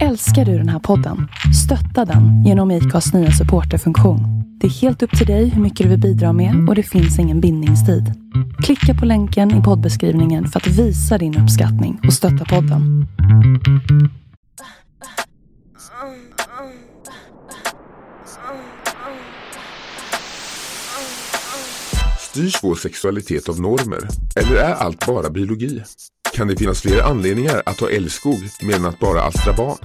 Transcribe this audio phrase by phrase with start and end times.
[0.00, 1.28] Älskar du den här podden?
[1.64, 4.20] Stötta den genom IKAs nya supporterfunktion.
[4.60, 7.18] Det är helt upp till dig hur mycket du vill bidra med och det finns
[7.18, 8.14] ingen bindningstid.
[8.62, 13.06] Klicka på länken i poddbeskrivningen för att visa din uppskattning och stötta podden.
[22.18, 24.08] Styrs vår sexualitet av normer?
[24.36, 25.82] Eller är allt bara biologi?
[26.32, 29.78] Kan det finnas fler anledningar att ha älskog mer än att bara alstra barn?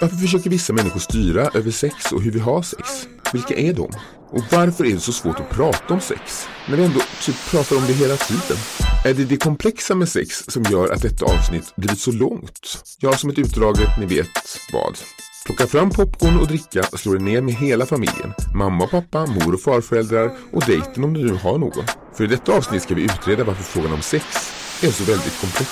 [0.00, 3.08] Varför försöker vissa människor styra över sex och hur vi har sex?
[3.32, 3.92] Vilka är de?
[4.30, 6.46] Och varför är det så svårt att prata om sex?
[6.68, 8.56] När vi ändå typ pratar om det hela tiden.
[9.04, 12.82] Är det det komplexa med sex som gör att detta avsnitt blivit så långt?
[12.98, 14.98] Ja, som ett utdraget ni vet vad.
[15.46, 18.32] Plocka fram popcorn och dricka och slå dig ner med hela familjen.
[18.54, 21.84] Mamma och pappa, mor och farföräldrar och dejten om du nu har någon.
[22.16, 24.24] För i detta avsnitt ska vi utreda varför frågan om sex
[24.82, 25.70] är så väldigt komplex.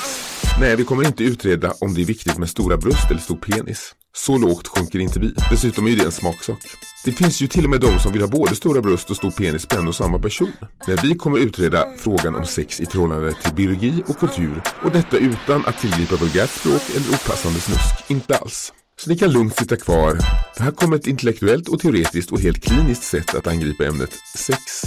[0.60, 3.94] Nej, vi kommer inte utreda om det är viktigt med stora bröst eller stor penis.
[4.16, 5.34] Så lågt sjunker inte vi.
[5.50, 6.58] Dessutom är det en smaksak.
[7.04, 9.30] Det finns ju till och med de som vill ha både stora bröst och stor
[9.30, 10.52] penis på en och samma person.
[10.87, 15.16] Men vi kommer utreda frågan om sex i förhållande till biologi och kultur och detta
[15.16, 18.10] utan att tillgripa vulgärt språk eller opassande snusk.
[18.10, 18.72] Inte alls.
[19.00, 20.18] Så ni kan lugnt sitta kvar.
[20.56, 24.82] Det här kommer ett intellektuellt och teoretiskt och helt kliniskt sätt att angripa ämnet sex.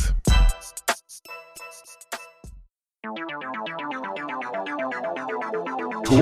[6.12, 6.20] En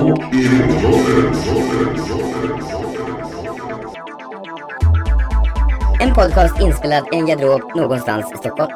[6.14, 8.72] podcast inspelad i en garderob någonstans i Stockholm.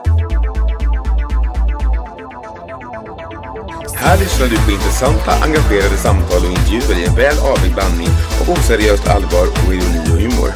[3.96, 8.10] Här lyssnar du på intressanta, engagerade samtal och intervjuer i en väl avvägd blandning
[8.42, 10.52] av oseriöst allvar och ironi och humor.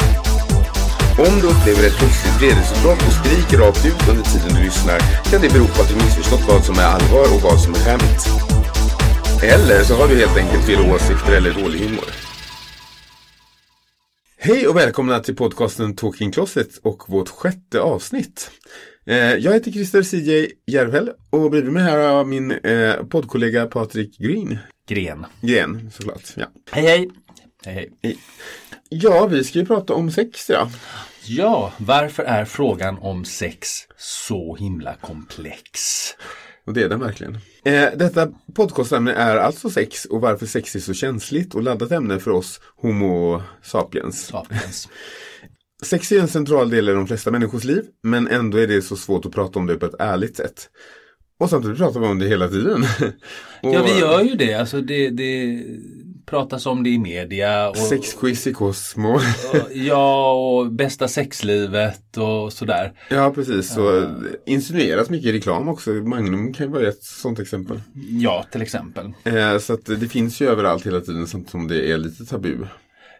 [1.28, 5.00] Om du upplever ett plötsligt vredesutbrott och skriker rakt ut under tiden du lyssnar
[5.30, 7.80] kan det bero på att du missförstått vad som är allvar och vad som är
[7.80, 8.57] skämt.
[9.44, 12.06] Eller så har du helt enkelt fel åsikter eller dålig humor.
[14.38, 18.52] Hej och välkomna till podcasten Talking Closet och vårt sjätte avsnitt.
[19.06, 23.66] Eh, Jag heter Christer CJ Järvel och bredvid mig här har jag min eh, poddkollega
[23.66, 24.58] Patrik Green.
[24.90, 25.26] Gren.
[25.42, 26.24] Gren såklart.
[26.36, 26.46] Ja.
[26.72, 27.10] Hej hej!
[27.66, 28.18] Hej hej.
[28.90, 30.70] ja, vi ska ju prata om sex ja.
[31.26, 35.72] Ja, varför är frågan om sex så himla komplex?
[36.66, 37.38] Och det är den verkligen.
[37.68, 42.20] Eh, detta podcastämne är alltså sex och varför sex är så känsligt och laddat ämne
[42.20, 44.26] för oss Homo sapiens.
[44.26, 44.90] Sapiens.
[45.86, 48.96] Sex är en central del i de flesta människors liv, men ändå är det så
[48.96, 50.70] svårt att prata om det på ett ärligt sätt.
[51.40, 52.84] Och samtidigt pratar vi om det hela tiden.
[53.62, 54.54] och Ja, vi gör ju det.
[54.54, 55.64] Alltså det, det
[56.30, 57.70] pratas om det i media.
[57.70, 59.20] Och, Sexquiz i Cosmo.
[59.74, 62.94] ja, och bästa sexlivet och sådär.
[63.10, 63.78] ja, precis.
[63.78, 64.04] Och
[64.46, 65.92] insinueras mycket i reklam också.
[65.92, 67.82] Magnum kan ju vara ett sånt exempel.
[68.10, 69.14] Ja, till exempel.
[69.24, 72.58] Eh, så att det finns ju överallt hela tiden samtidigt som det är lite tabu.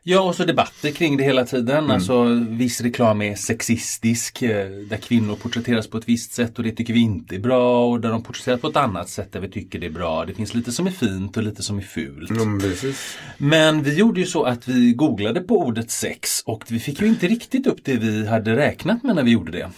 [0.10, 1.92] Ja, och så debatter kring det hela tiden.
[1.92, 6.72] Alltså viss reklam är sexistisk, eh, där kvinnor porträtteras på ett visst sätt och det
[6.72, 7.86] tycker vi inte är bra.
[7.86, 10.26] Och där de porträtteras på ett annat sätt där vi tycker det är bra.
[10.26, 12.30] Det finns lite som är fint och lite som är fult.
[12.62, 13.18] Precis.
[13.38, 17.08] Men vi gjorde ju så att vi googlade på ordet sex och vi fick ju
[17.08, 19.72] inte riktigt upp det vi hade räknat med när vi gjorde det.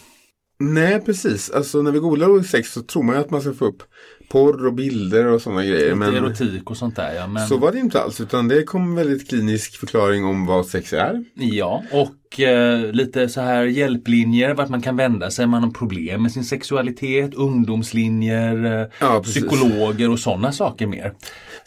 [0.59, 1.49] Nej, precis.
[1.49, 3.83] Alltså när vi googlar ordet sex så tror man ju att man ska få upp
[4.29, 5.95] porr och bilder och sådana grejer.
[5.95, 7.13] Men erotik och sånt där.
[7.13, 8.21] Ja, men, så var det inte alls.
[8.21, 11.23] Utan det kom en väldigt klinisk förklaring om vad sex är.
[11.33, 15.71] ja och eh, lite så här hjälplinjer vart man kan vända sig om man har
[15.71, 21.13] problem med sin sexualitet, ungdomslinjer, eh, Ja, psykologer och sådana saker mer.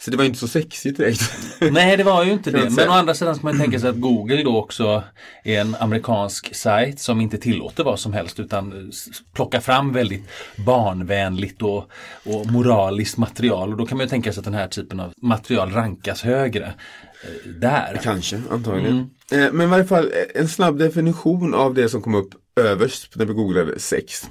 [0.03, 1.21] Så det var inte så sexigt direkt.
[1.71, 2.69] Nej det var ju inte det.
[2.69, 5.03] Men å andra sidan ska man tänka sig att Google då också
[5.43, 8.91] är en amerikansk sajt som inte tillåter vad som helst utan
[9.33, 10.23] plockar fram väldigt
[10.55, 11.91] barnvänligt och,
[12.25, 13.71] och moraliskt material.
[13.71, 16.65] Och då kan man ju tänka sig att den här typen av material rankas högre
[16.65, 17.99] eh, där.
[18.03, 19.09] Kanske, antagligen.
[19.31, 23.15] Eh, Men i varje fall eh, en snabb definition av det som kom upp överst
[23.15, 24.29] när vi googlade sex.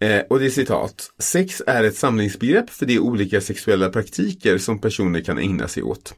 [0.00, 1.10] Eh, och det är citat.
[1.18, 6.14] Sex är ett samlingsbegrepp för de olika sexuella praktiker som personer kan ägna sig åt.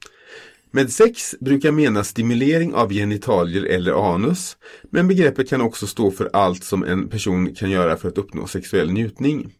[0.72, 4.56] Med sex brukar menas stimulering av genitalier eller anus,
[4.90, 8.46] men begreppet kan också stå för allt som en person kan göra för att uppnå
[8.46, 9.52] sexuell njutning.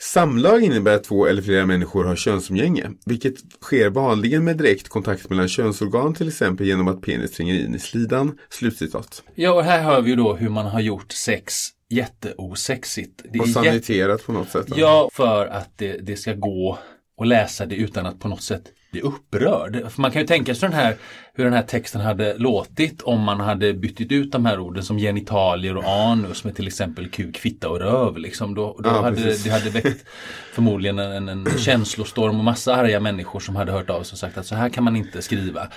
[0.00, 5.30] Samlag innebär att två eller flera människor har könsumgänge, vilket sker vanligen med direkt kontakt
[5.30, 8.38] mellan könsorgan, till exempel genom att penis tränger in i slidan.
[8.50, 9.22] Slutcitat.
[9.34, 11.54] Ja och här hör vi ju då hur man har gjort sex
[11.90, 13.22] jätteosexigt.
[13.32, 14.66] Det Och saniterat på något sätt.
[14.76, 16.78] Ja, för att det, det ska gå
[17.20, 18.62] att läsa det utan att på något sätt
[18.92, 19.90] bli upprörd.
[19.92, 20.96] För man kan ju tänka sig den här,
[21.34, 24.98] hur den här texten hade låtit om man hade bytt ut de här orden som
[24.98, 28.18] genitalier och anus med till exempel kuk, fitta och röv.
[28.18, 28.54] Liksom.
[28.54, 29.44] Då, då Ja, hade precis.
[29.44, 30.04] det hade väckt
[30.52, 34.38] förmodligen en, en känslostorm och massa arga människor som hade hört av sig och sagt
[34.38, 35.68] att så här kan man inte skriva.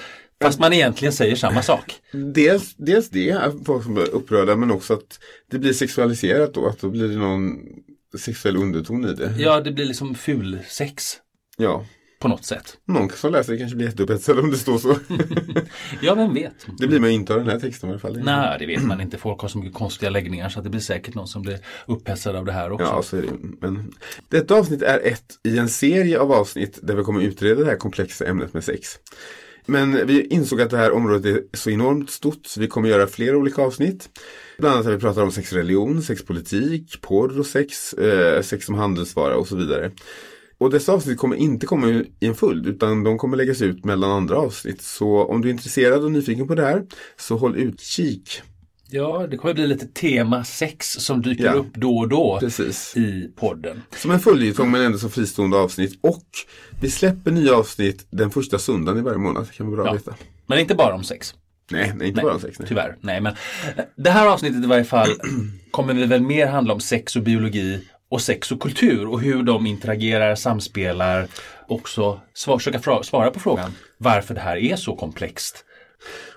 [0.41, 1.95] Fast man egentligen säger samma sak.
[2.11, 5.19] Dels, dels det, folk som blir upprörda, men också att
[5.51, 6.67] det blir sexualiserat då.
[6.67, 7.59] Att då blir det någon
[8.19, 9.33] sexuell underton i det.
[9.37, 11.03] Ja, det blir liksom fulsex
[11.57, 11.85] Ja.
[12.19, 12.77] på något sätt.
[12.85, 14.95] Någon som läser det kanske blir jätteupphetsad om det står så.
[16.01, 16.53] Ja, vem vet?
[16.79, 18.19] det blir man inte av den här texten i alla fall.
[18.23, 19.17] Nej, det vet man inte.
[19.17, 22.35] Folk har så mycket konstiga läggningar så att det blir säkert någon som blir upphetsad
[22.35, 22.85] av det här också.
[22.85, 23.27] Ja, så är det.
[23.61, 23.93] Men
[24.29, 27.75] detta avsnitt är ett i en serie av avsnitt där vi kommer utreda det här
[27.77, 28.87] komplexa ämnet med sex.
[29.65, 33.07] Men vi insåg att det här området är så enormt stort så vi kommer göra
[33.07, 34.09] flera olika avsnitt.
[34.57, 39.35] Bland annat när vi pratar om sexreligion, sexpolitik, porr och sex, eh, sex som handelsvara
[39.35, 39.91] och så vidare.
[40.57, 44.11] Och dessa avsnitt kommer inte komma i en följd utan de kommer läggas ut mellan
[44.11, 44.81] andra avsnitt.
[44.81, 46.85] Så om du är intresserad och nyfiken på det här
[47.17, 48.41] så håll utkik.
[48.93, 51.51] Ja, det kommer bli lite tema sex som dyker Ja.
[51.53, 52.97] upp då och då Precis.
[52.97, 53.81] i podden.
[53.95, 55.99] Som en följetong men ändå som fristående avsnitt.
[56.03, 56.23] Och
[56.81, 59.51] vi släpper nya avsnitt den första söndagen i varje månad.
[59.51, 59.93] Kan vara bra Ja.
[59.93, 60.15] veta.
[60.47, 61.35] Men inte bara om sex.
[61.71, 62.59] Nej, nej inte Nej, bara om sex.
[62.59, 62.67] Nej.
[62.67, 62.97] Tyvärr.
[63.01, 63.33] Nej, men
[63.77, 65.09] eh, det här avsnittet i varje fall
[65.71, 69.43] kommer det väl mer handla om sex och biologi och sex och kultur och hur
[69.43, 71.27] de interagerar, samspelar.
[71.67, 75.65] Också svar, försöka svara på frågan varför det här är så komplext.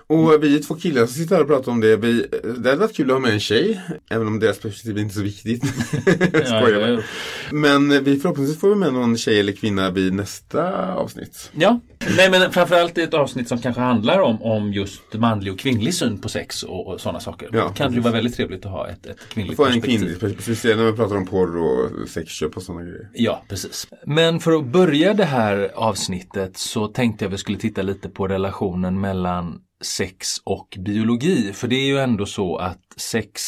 [0.07, 1.97] Och vi är två killar som sitter här och pratar om det.
[1.97, 3.81] Vi, det hade varit kul att ha med en tjej.
[4.09, 5.65] Även om deras perspektiv är inte är så viktigt.
[6.47, 7.03] Skojar ja, bara.
[7.51, 11.51] Men vi förhoppningsvis får vi med någon tjej eller kvinna vid nästa avsnitt.
[11.55, 11.79] Ja,
[12.17, 16.21] nej men framförallt ett avsnitt som kanske handlar om, om just manlig och kvinnlig syn
[16.21, 17.49] på sex och, och sådana saker.
[17.53, 19.97] Ja, det kan ju vara väldigt trevligt att ha ett, ett Vi kvinnligt en perspektiv.
[19.97, 20.77] kvinnlig perspektiv.
[20.77, 23.09] När vi pratar om porr och sexköp och sådana grejer.
[23.13, 23.87] Ja, precis.
[24.05, 28.27] Men för att börja det här avsnittet så tänkte jag vi skulle titta lite på
[28.27, 31.53] relationen mellan sex och biologi.
[31.53, 33.41] För det är ju ändå så att sex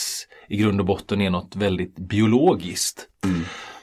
[0.49, 3.07] i grund och botten är något väldigt biologiskt.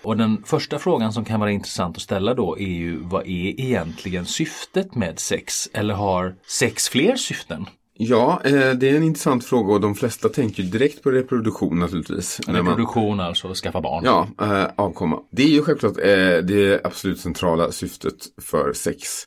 [0.02, 3.60] Och den första frågan som kan vara intressant att ställa då är ju vad är
[3.60, 5.68] egentligen syftet med sex?
[5.72, 7.66] Eller har sex fler syften?
[7.96, 12.40] Ja, eh, det är en intressant fråga och de flesta tänker direkt på reproduktion naturligtvis.
[12.46, 14.04] När man- Reproduktion alltså, skaffa barn.
[14.04, 15.18] Ja, eh, avkomma.
[15.30, 19.26] Det är ju självklart eh, det absolut centrala syftet för sex.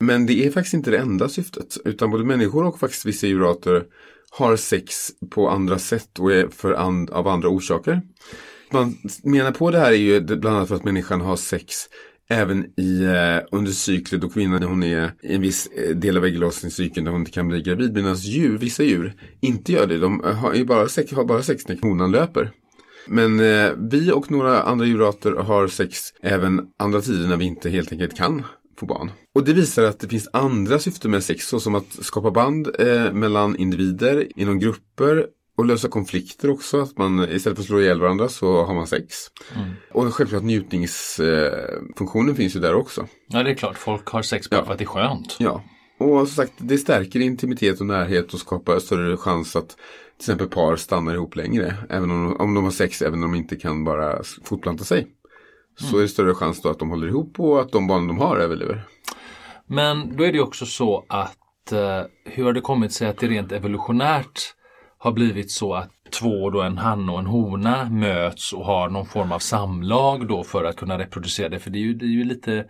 [0.00, 1.76] Men det är faktiskt inte det enda syftet.
[1.84, 3.84] Utan både människor och faktiskt vissa djurarter
[4.30, 8.02] har sex på andra sätt och är för and- av andra orsaker.
[8.72, 11.74] Man menar på det här är ju bland annat för att människan har sex
[12.30, 16.24] även i, eh, under cykler då kvinnan hon är i en viss eh, del av
[16.24, 17.94] ägglossningscykeln där hon inte kan bli gravid.
[17.94, 19.98] Medan djur, vissa djur inte gör det.
[19.98, 22.50] De har ju bara sex, har bara sex när honan löper.
[23.06, 27.70] Men eh, vi och några andra djurarter har sex även andra tider när vi inte
[27.70, 28.42] helt enkelt kan
[28.78, 29.10] få barn.
[29.34, 33.12] Och det visar att det finns andra syften med sex såsom att skapa band eh,
[33.12, 35.26] mellan individer, inom grupper
[35.56, 36.80] och lösa konflikter också.
[36.80, 39.14] Att man istället för att slå ihjäl varandra så har man sex.
[39.92, 43.06] Och självklart njutningsfunktionen eh, finns ju där också.
[43.28, 43.78] Ja, det är klart.
[43.78, 44.64] Folk har sex bara Ja.
[44.64, 45.36] för att det är skönt.
[45.38, 45.62] Ja,
[45.98, 49.76] och som sagt det stärker intimitet och närhet och skapar större chans att till
[50.20, 51.74] exempel par stannar ihop längre.
[51.88, 55.06] Även om, om de har sex, även om de inte kan bara fortplanta sig.
[55.78, 58.18] Så är det större chans då att de håller ihop och att de barn de
[58.18, 58.82] har överlever.
[59.66, 63.26] Men då är det också så att eh, hur har det kommit sig att det
[63.26, 64.40] rent evolutionärt
[64.98, 65.90] har blivit så att
[66.20, 70.44] två, då en hanne och en hona möts och har någon form av samlag då
[70.44, 71.58] för att kunna reproducera det.
[71.58, 72.64] För det är ju, det är ju lite,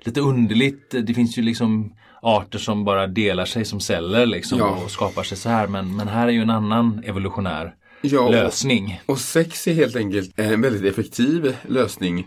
[0.00, 0.90] lite underligt.
[1.06, 1.92] Det finns ju liksom
[2.22, 4.78] arter som bara delar sig som celler liksom Ja.
[4.84, 5.66] och skapar sig så här.
[5.66, 9.00] Men, men här är ju en annan evolutionär Ja, och- lösning.
[9.06, 12.26] Och sex är helt enkelt en väldigt effektiv lösning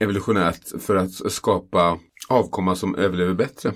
[0.00, 3.72] evolutionärt för att skapa avkomma som överlever bättre.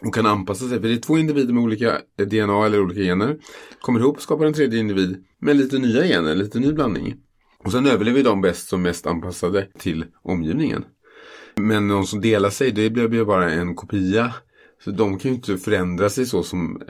[0.00, 0.80] Och kan anpassa sig.
[0.80, 3.38] För det är två individer med olika DNA eller olika gener.
[3.80, 7.14] Kommer ihop och skapar en tredje individ med lite nya gener, lite ny blandning.
[7.64, 10.84] Och sen överlever de bäst som mest anpassade till omgivningen.
[11.56, 14.34] Men de som delar sig, det blir ju bara en kopia.
[14.84, 16.82] Så de kan ju inte förändra sig så som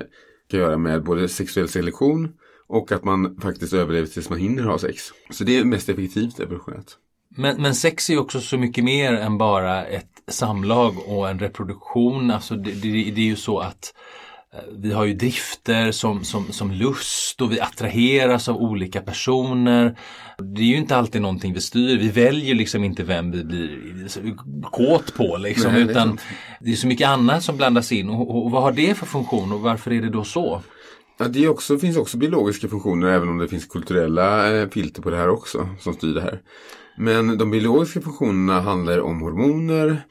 [0.51, 2.33] kan göra med både sexuell selektion
[2.67, 5.03] och att man faktiskt överlever tills man hinner ha sex.
[5.31, 6.97] Så det är mest effektivt evolutionärt.
[7.37, 11.39] Men, men sex är ju också så mycket mer än bara ett samlag och en
[11.39, 12.31] reproduktion.
[12.31, 13.95] Alltså det, det, det är ju så att
[14.55, 19.99] eh, vi har ju drifter som, som, som lust och vi attraheras av olika personer.
[20.39, 21.99] Det är ju inte alltid någonting vi styr.
[21.99, 25.73] Vi väljer liksom inte vem vi blir kåt på liksom.
[25.73, 26.19] Nej, det är utan
[26.61, 28.11] det är så mycket annat som blandas in.
[28.11, 30.63] Och, och vad har det för funktion och varför är det då så?
[31.19, 35.03] Ja, det är också, finns också biologiska funktioner även om det finns kulturella eh, filter
[35.03, 36.41] på det här också som styr det här.
[36.97, 40.03] Men de biologiska funktionerna handlar om hormoner,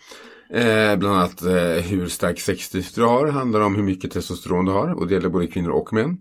[0.49, 4.71] eh, bland annat eh, hur stark sexdrift du har, handlar om hur mycket testosteron du
[4.71, 6.17] har och det gäller både kvinnor och män.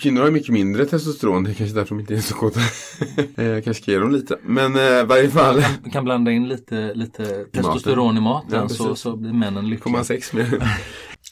[0.00, 2.60] Kvinnor har mycket mindre testosteron, det är kanske därför de inte är så kåta.
[3.42, 6.48] eh, kanske ska ge dem lite, men eh, i varje fall Vi kan blanda in
[6.48, 9.92] lite, lite testosteron i maten Ja, så, så blir männen lyckliga.
[9.92, 10.68] man sex med.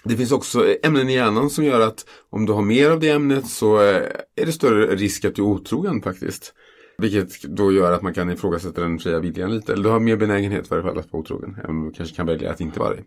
[0.04, 3.08] Det finns också ämnen i hjärnan som gör att om du har mer av det
[3.08, 4.02] ämnet så eh,
[4.36, 6.54] är det större risk att du är otrogen faktiskt.
[7.02, 9.72] Vilket då gör att man kan ifrågasätta den fria viljan lite.
[9.72, 11.56] Eller du har mer benägenhet för att vara otrogen.
[11.58, 13.02] Även om du kanske kan välja att inte vara det.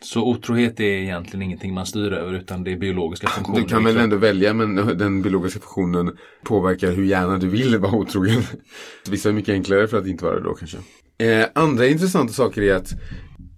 [0.00, 3.60] Så otrohet är egentligen ingenting man styr över utan det är biologiska funktioner?
[3.60, 7.94] Du kan väl ändå välja men den biologiska funktionen påverkar hur gärna du vill vara
[7.94, 8.42] otrogen.
[9.10, 10.78] Vissa är mycket enklare för att inte vara det då kanske.
[11.18, 12.92] Eh, andra intressanta saker är att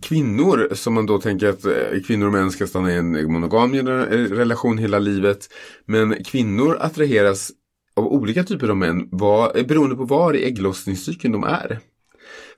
[0.02, 1.73] kvinnor som man då tänker att eh,
[2.07, 5.38] kvinnor och män ska stanna i en monogam relation hela livet.
[5.87, 7.50] Men kvinnor attraheras
[7.96, 11.80] av olika typer av män var, beroende på var i ägglossningscykeln de är.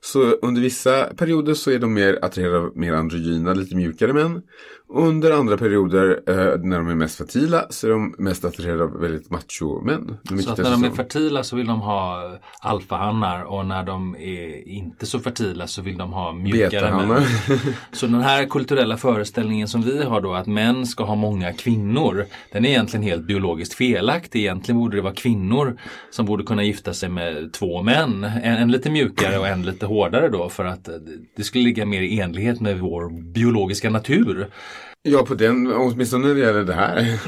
[0.01, 4.41] Så under vissa perioder så är de mer attraherade av mer androgyna, lite mjukare män.
[4.89, 8.99] Under andra perioder eh, när de är mest fertila så är de mest attraherade av
[8.99, 10.17] väldigt macho-män.
[10.43, 14.67] Så att när de är fertila så vill de ha alfahannar och när de är
[14.67, 17.23] inte så fertila så vill de ha mjukare män.
[17.91, 22.25] så den här kulturella föreställningen som vi har då att män ska ha många kvinnor.
[22.51, 24.39] Den är egentligen helt biologiskt felaktig.
[24.39, 25.77] Egentligen borde det vara kvinnor
[26.09, 28.23] som borde kunna gifta sig med två män.
[28.23, 30.89] En, en lite mjukare och en lite hårdare då för att
[31.35, 34.47] det skulle ligga mer i enlighet med vår biologiska natur.
[35.09, 37.19] Ja, på den, åtminstone när det gäller det här.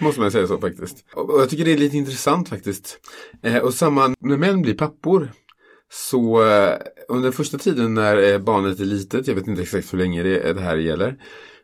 [0.04, 1.04] måste man säga så faktiskt.
[1.14, 2.98] Och jag tycker det är lite intressant faktiskt.
[3.42, 5.32] Eh, och samma när män blir pappor.
[5.92, 9.98] Så eh, under första tiden när eh, barnet är litet, jag vet inte exakt hur
[9.98, 11.16] länge det, eh, det här gäller.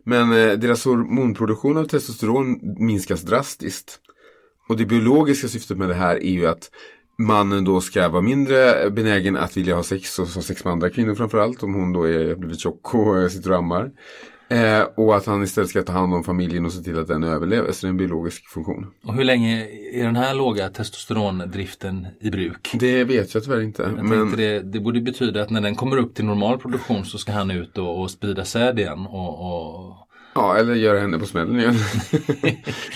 [0.04, 3.98] Men eh, deras hormonproduktion av testosteron minskas drastiskt.
[4.68, 6.70] Och det biologiska syftet med det här är ju att
[7.18, 10.90] mannen då ska vara mindre benägen att vilja ha sex och ha sex med andra
[10.90, 13.90] kvinnor framförallt om hon då är blivit tjock och eh, sitter och ammar.
[14.52, 17.24] Eh, och att han istället ska ta hand om familjen och se till att den
[17.24, 17.72] överlever.
[17.72, 18.86] Så det är en biologisk funktion.
[19.04, 22.70] Och hur länge är den här låga testosterondriften i bruk?
[22.74, 23.82] Det vet jag tyvärr inte.
[23.96, 24.36] Jag men...
[24.36, 27.50] det, det borde betyda att när den kommer upp till normal produktion så ska han
[27.50, 29.06] ut och, och sprida säd igen.
[29.06, 29.96] Och, och...
[30.34, 31.74] Ja, eller göra henne på smällen igen.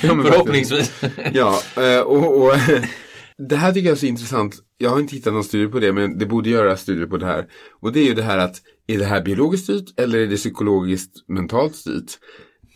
[0.02, 1.02] ja, Förhoppningsvis.
[1.32, 2.52] ja, eh, och, och
[3.48, 4.54] det här tycker jag är så intressant.
[4.78, 7.26] Jag har inte hittat någon studie på det, men det borde göras studier på det
[7.26, 7.46] här.
[7.80, 10.36] Och det är ju det här att är det här biologiskt styrt eller är det
[10.36, 12.18] psykologiskt mentalt styrt?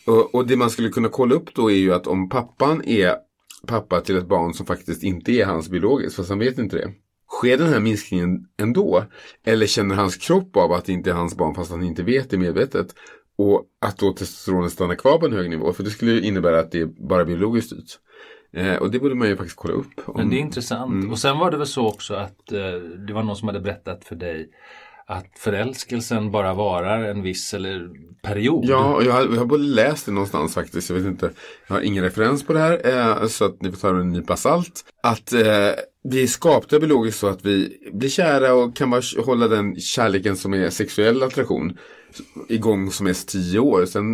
[0.06, 3.14] Och, och, det man skulle kunna kolla upp då är ju att om pappan är
[3.66, 6.92] pappa till ett barn som faktiskt inte är hans biologiskt, fast han vet inte det.
[7.28, 9.04] Sker den här minskningen ändå?
[9.44, 12.30] Eller känner hans kropp av att det inte är hans barn fast han inte vet
[12.30, 12.94] det medvetet?
[13.36, 15.72] Och att då testosteronet stannar kvar på en hög nivå.
[15.72, 17.98] För det skulle innebära att det är bara biologiskt styrt.
[18.52, 20.00] Eh, och det borde man ju faktiskt kolla upp.
[20.04, 20.14] Om...
[20.16, 20.92] Men det är intressant.
[20.92, 21.10] Mm.
[21.10, 22.72] Och sen var det väl så också att eh,
[23.06, 24.48] det var någon som hade berättat för dig
[25.10, 27.90] att förälskelsen bara varar en viss eller
[28.22, 28.64] period.
[28.64, 30.90] Ja, jag har, jag har både läst det någonstans faktiskt.
[30.90, 31.30] Jag vet inte,
[31.66, 32.80] jag har ingen referens på det här.
[32.84, 34.84] Eh, så att ni får ta det med en nypa salt.
[35.02, 35.70] Att eh,
[36.04, 40.36] vi är skapta biologiskt så att vi blir kära och kan bara hålla den kärleken
[40.36, 41.78] som är sexuell attraktion
[42.48, 43.86] igång som mest tio år.
[43.86, 44.04] Sen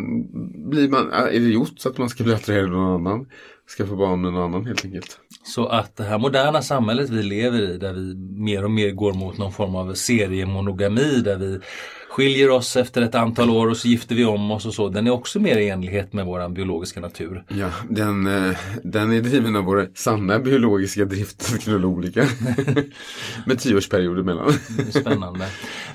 [0.71, 3.27] blir man, är det gjort så att man ska bli attraherad av någon annan
[3.71, 5.19] skaffa barn med någon annan helt enkelt.
[5.45, 9.13] Så att det här moderna samhället vi lever i där vi mer och mer går
[9.13, 11.61] mot någon form av seriemonogami där vi
[12.09, 14.89] skiljer oss efter ett antal år och så gifter vi om oss och så.
[14.89, 17.45] Den är också mer i enlighet med vår biologiska natur.
[17.49, 22.27] Ja, den, eh, den är driven av vår sanna biologiska drift knulla olika.
[23.47, 24.53] med tioårsperioder mellan.
[24.91, 25.47] Spännande.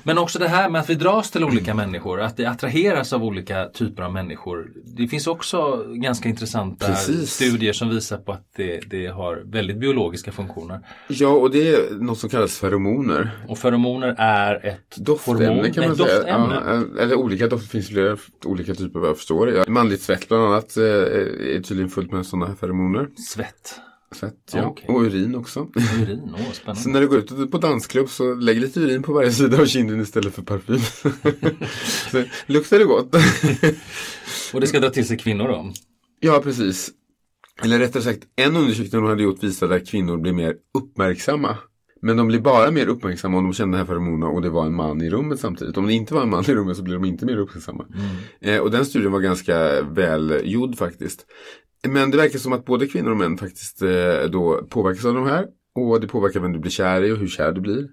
[0.02, 3.24] Men också det här med att vi dras till olika människor, att det attraheras av
[3.24, 4.70] olika typer av människor.
[4.84, 7.30] Det finns också ganska intressanta Precis.
[7.30, 10.80] studier som visar på att det, det har väldigt biologiska funktioner.
[11.08, 13.30] Ja, och det är något som kallas feromoner.
[13.48, 18.16] Och feromoner är ett Doftämne hormon, kan man säga Ja, eller olika dofter finns flera
[18.44, 19.50] olika typer vad jag förstår.
[19.50, 23.08] Ja, manligt svett bland annat eh, är tydligen fullt med sådana här feromoner.
[23.34, 23.74] Svett?
[24.14, 24.66] Svett, ja.
[24.66, 24.94] Okay.
[24.94, 25.68] Och urin också.
[26.02, 26.82] Urin, åh, spännande.
[26.82, 29.66] Så när du går ut på dansklubb så lägg lite urin på varje sida av
[29.66, 30.78] kinden istället för parfym.
[32.10, 33.14] så luktar det gott.
[34.54, 35.72] och det ska dra till sig kvinnor då?
[36.20, 36.90] Ja, precis.
[37.62, 41.58] Eller rättare sagt, en undersökning de hade gjort visade att kvinnor blir mer uppmärksamma
[42.02, 44.66] men de blir bara mer uppmärksamma om de känner den här feromonerna och det var
[44.66, 45.76] en man i rummet samtidigt.
[45.76, 47.86] Om det inte var en man i rummet så blir de inte mer uppmärksamma.
[47.94, 48.56] Mm.
[48.56, 51.26] Eh, och den studien var ganska väl gjord faktiskt.
[51.88, 55.26] Men det verkar som att både kvinnor och män faktiskt eh, då påverkas av de
[55.26, 55.46] här.
[55.74, 57.88] Och det påverkar vem du blir kär i och hur kär du blir.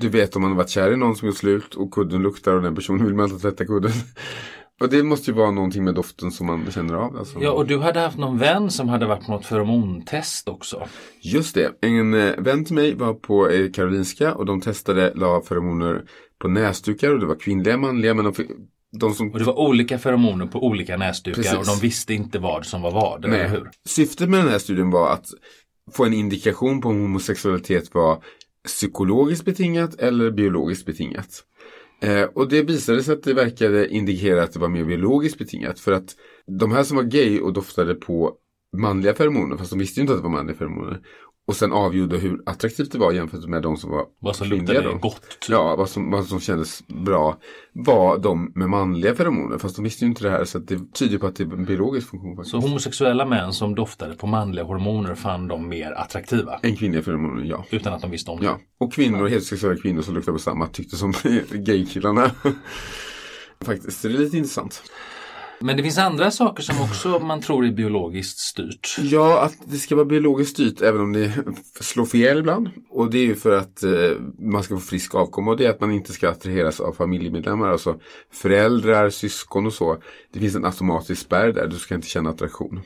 [0.00, 2.54] Du vet om man har varit kär i någon som gjort slut och kudden luktar
[2.54, 3.92] och den personen vill man inte tvätta kudden.
[4.80, 7.16] Och det måste ju vara någonting med doften som man känner av.
[7.16, 7.38] Alltså.
[7.40, 10.88] Ja, och du hade haft någon vän som hade varit på något feromontest också.
[11.20, 11.72] Just det.
[11.80, 16.04] En eh, vän till mig var på eh, Karolinska och de testade, la feromoner
[16.38, 18.14] på näsdukar och det var kvinnliga, manliga.
[18.14, 18.34] Men de,
[19.00, 19.32] de som...
[19.32, 21.58] Och det var olika feromoner på olika näsdukar Precis.
[21.58, 23.40] och de visste inte vad som var vad, Nej.
[23.40, 23.70] eller hur?
[23.86, 25.26] Syftet med den här studien var att
[25.92, 28.22] få en indikation på om homosexualitet var
[28.66, 31.44] psykologiskt betingat eller biologiskt betingat.
[32.02, 35.80] Eh, och det visade sig att det verkade indikera att det var mer biologiskt betingat.
[35.80, 36.16] För att
[36.60, 38.36] de här som var gay och doftade på
[38.76, 41.00] manliga feromoner, fast de visste ju inte att det var manliga feromoner.
[41.50, 44.82] Och sen avgjorde hur attraktivt det var jämfört med de som var Vad som luktade
[44.82, 44.94] då.
[44.98, 45.22] gott.
[45.22, 45.48] typ.
[45.48, 47.36] Ja, vad som, vad som kändes bra
[47.72, 49.58] var de med manliga feromoner.
[49.58, 51.64] Fast de visste ju inte det här så det tyder på att det är en
[51.64, 52.50] biologisk funktion faktiskt.
[52.50, 56.58] Så homosexuella män som doftade på manliga hormoner fann de mer attraktiva.
[56.62, 57.64] En kvinnliga feromoner, ja.
[57.70, 58.46] Utan att de visste om det.
[58.46, 58.58] ja.
[58.80, 61.12] Och kvinnor, heterosexuella kvinnor som luktar på samma tyckte som
[61.52, 62.30] gaykillarna.
[63.64, 64.82] faktiskt, det är lite intressant.
[65.62, 68.96] Men det finns andra saker som också man tror är biologiskt styrt.
[68.98, 71.32] Ja, att det ska vara biologiskt styrt även om det
[71.80, 72.70] slår fel ibland.
[72.90, 73.92] Och det är ju för att eh,
[74.38, 77.68] man ska få frisk avkomma och det är att man inte ska attraheras av familjemedlemmar,
[77.68, 78.00] alltså
[78.32, 80.02] föräldrar, syskon och så.
[80.32, 82.80] Det finns en automatisk spärr där, du ska inte känna attraktion.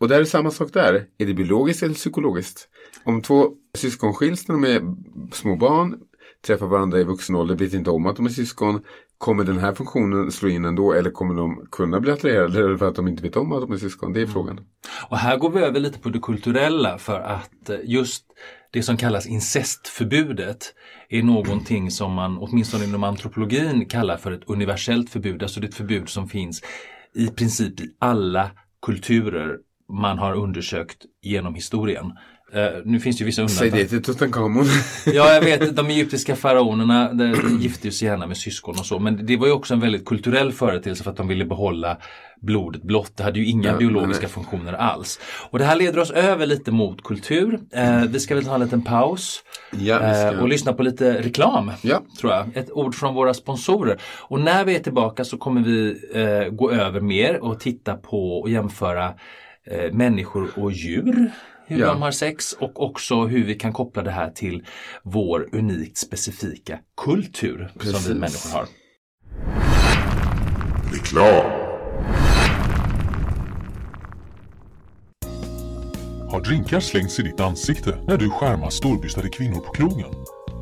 [0.00, 1.06] Och där är samma sak där.
[1.18, 2.68] Är det biologiskt eller psykologiskt?
[3.04, 4.82] Om två syskon skiljs när de är
[5.34, 5.94] små barn,
[6.46, 8.80] träffar varandra i vuxen ålder, vet inte om att de är syskon.
[9.22, 12.94] Kommer den här funktionen slå in ändå eller kommer de kunna bli attraherade för att
[12.94, 14.12] de inte vet om att de är syskon?
[14.12, 14.60] Det är frågan.
[15.08, 18.24] Och här går vi över lite på det kulturella för att eh, just
[18.70, 20.74] det som kallas incestförbudet
[21.08, 25.42] är någonting som man åtminstone inom antropologin kallar för ett universellt förbud.
[25.42, 26.62] Alltså det är ett förbud som finns
[27.14, 28.50] i princip i alla
[28.86, 32.12] kulturer man har undersökt genom historien.
[32.54, 33.84] Eh, nu finns det ju vissa Säg undantag.
[33.84, 34.66] det till Tutankhamon.
[35.06, 37.10] Ja, jag vet, de egyptiska faraonerna
[37.60, 38.98] gifte sig gärna med syskon och så.
[38.98, 41.96] Men det var ju också en väldigt kulturell företeelse för att de ville behålla
[42.40, 43.16] blodet blått.
[43.16, 44.30] Det hade ju inga Ja, biologiska nej.
[44.30, 45.20] funktioner alls.
[45.50, 47.60] Och det här leder oss över lite mot kultur.
[47.72, 51.70] Eh, vi ska väl ta en liten paus ja, eh, och lyssna på lite reklam.
[51.82, 52.02] Ja.
[52.20, 52.56] Tror jag.
[52.56, 53.98] Ett ord från våra sponsorer.
[54.20, 55.96] Och när vi är tillbaka så kommer vi
[56.52, 59.12] gå över mer och titta på och jämföra
[59.92, 61.30] människor och djur.
[61.72, 61.86] Hur Ja.
[61.86, 64.64] de har sex och också hur vi kan koppla det här till
[65.02, 68.08] vår unikt specifika kultur som Precis.
[68.08, 68.66] vi människor har.
[70.92, 71.50] Reklam.
[76.30, 80.10] Har drinkar slängts i ditt ansikte när du skärmar storbystade kvinnor på krogen?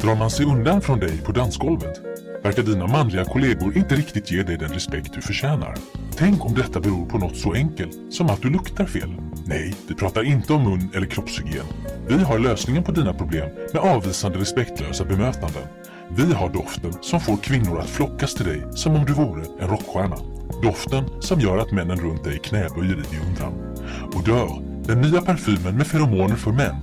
[0.00, 2.00] Drar man sig undan från dig på dansgolvet?
[2.42, 5.74] Verkar dina manliga kollegor inte riktigt ge dig den respekt du förtjänar?
[6.16, 9.11] Tänk om detta beror på något så enkelt som att du luktar fel?
[9.50, 11.66] Nej, vi pratar inte om mun eller kroppshygien.
[12.08, 15.62] Vi har lösningen på dina problem med avvisande respektlösa bemötanden.
[16.16, 19.68] Vi har doften som får kvinnor att flockas till dig som om du vore en
[19.68, 20.16] rockstjärna.
[20.62, 23.76] Doften som gör att männen runt dig knäböjer i beundran.
[24.14, 26.76] Odör, den nya parfymen med feromoner för män.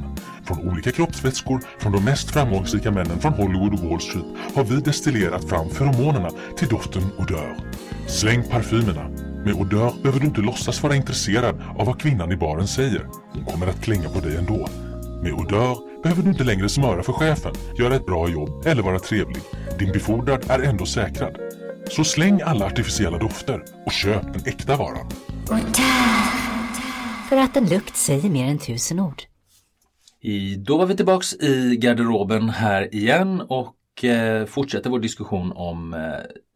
[0.45, 4.25] Från olika kroppsvätskor från de mest framgångsrika männen från Hollywood och Wall Street
[4.55, 7.57] har vi destillerat fram feromonerna till doften Odör.
[8.07, 9.26] Släng parfymerna.
[9.47, 13.07] Med Odör behöver du inte låtsas vara intresserad av vad kvinnan i baren säger.
[13.33, 14.67] Hon kommer att klänga på dig ändå.
[15.23, 18.99] Med Odör behöver du inte längre smöra för chefen, göra ett bra jobb eller vara
[18.99, 19.41] trevlig.
[19.79, 21.37] Din befordrad är ändå säkrad.
[21.89, 25.09] Så släng alla artificiella dofter och köp den äkta varan.
[27.29, 29.21] För att en lukt säger mer än tusen ord.
[30.21, 35.93] I, då var vi tillbaks i garderoben här igen och eh, fortsätter vår diskussion om
[35.93, 35.99] eh,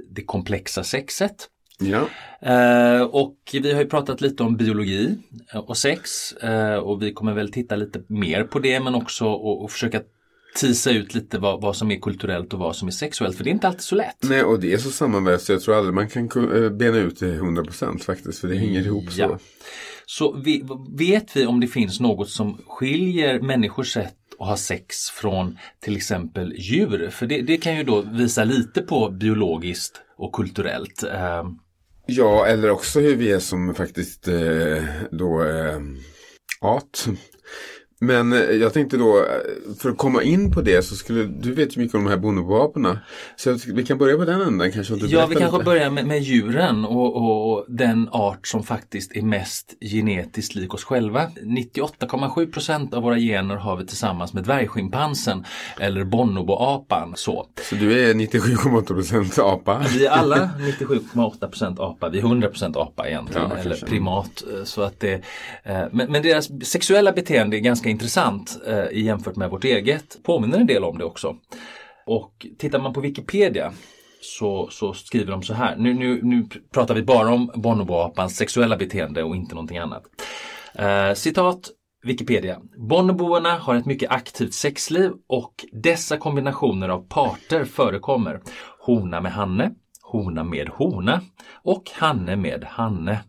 [0.09, 1.47] det komplexa sexet.
[1.81, 2.07] Ja.
[2.41, 5.17] Eh, och vi har ju pratat lite om biologi
[5.53, 9.25] eh, och sex eh, och vi kommer väl titta lite mer på det men också
[9.25, 10.01] och, och försöka
[10.55, 13.49] tisa ut lite vad, vad som är kulturellt och vad som är sexuellt för det
[13.49, 14.17] är inte alltid så lätt.
[14.23, 17.19] Nej, och det är så sammanvävt så jag tror aldrig man kan eh, bena ut
[17.19, 18.39] det 100% faktiskt.
[18.39, 19.21] För det hänger ihop så.
[19.21, 19.39] Ja.
[20.05, 20.63] Så vi,
[20.97, 25.95] vet vi om det finns något som skiljer människors sätt att ha sex från till
[25.95, 27.09] exempel djur?
[27.09, 31.03] För det, det kan ju då visa lite på biologiskt och kulturellt.
[32.13, 35.79] Ja, eller också hur vi är som faktiskt eh, då eh,
[36.61, 37.05] art.
[38.03, 39.23] Men eh, jag tänkte då, eh,
[39.79, 42.17] för att komma in på det så skulle, du vet ju mycket om de här
[42.17, 42.99] bonoboaporna.
[43.35, 44.93] Så vi kan börja på den änden kanske.
[44.93, 45.65] Ja, vi kanske lite.
[45.65, 50.83] börjar med, med djuren och, och, den art som faktiskt är mest genetiskt lik oss
[50.83, 51.27] själva.
[51.41, 55.45] 98,7 procent av våra gener har vi tillsammans med dvärgschimpansen
[55.79, 57.13] eller bonoboapan.
[57.15, 57.47] Så.
[57.69, 59.85] Så du är 97,8% apa.
[59.93, 64.43] Vi är alla 97,8 procent apa, vi är 100 procent apa egentligen, Ja, eller primat.
[64.53, 65.21] eh, Så att det,
[65.91, 70.23] men, men deras sexuella beteende är ganska intressant eh, jämfört med vårt eget.
[70.23, 71.35] Påminner en del om det också.
[72.05, 73.73] Och tittar man på Wikipedia
[74.21, 75.75] så, så skriver de så här.
[75.75, 80.03] Nu, nu, nu pratar vi bara om bonoboapans sexuella beteende och inte någonting annat.
[80.75, 81.69] Eh, citat
[82.03, 82.59] Wikipedia.
[82.89, 88.41] Bonoboerna har ett mycket aktivt sexliv och dessa kombinationer av parter förekommer.
[88.79, 91.21] Hona med hanne, hona med hona
[91.63, 93.19] och hanne med hanne.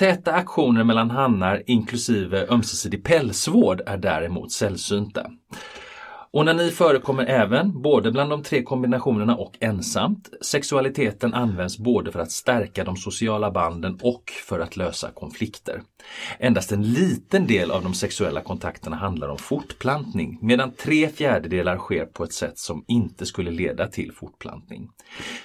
[0.00, 5.30] Täta aktioner mellan hannar inklusive ömsesidig pälsvård är däremot sällsynta.
[6.30, 10.28] Onani förekommer även både bland de tre kombinationerna och ensamt.
[10.40, 15.82] Sexualiteten används både för att stärka de sociala banden och för att lösa konflikter.
[16.38, 22.06] Endast en liten del av de sexuella kontakterna handlar om fortplantning medan tre fjärdedelar sker
[22.06, 24.88] på ett sätt som inte skulle leda till fortplantning.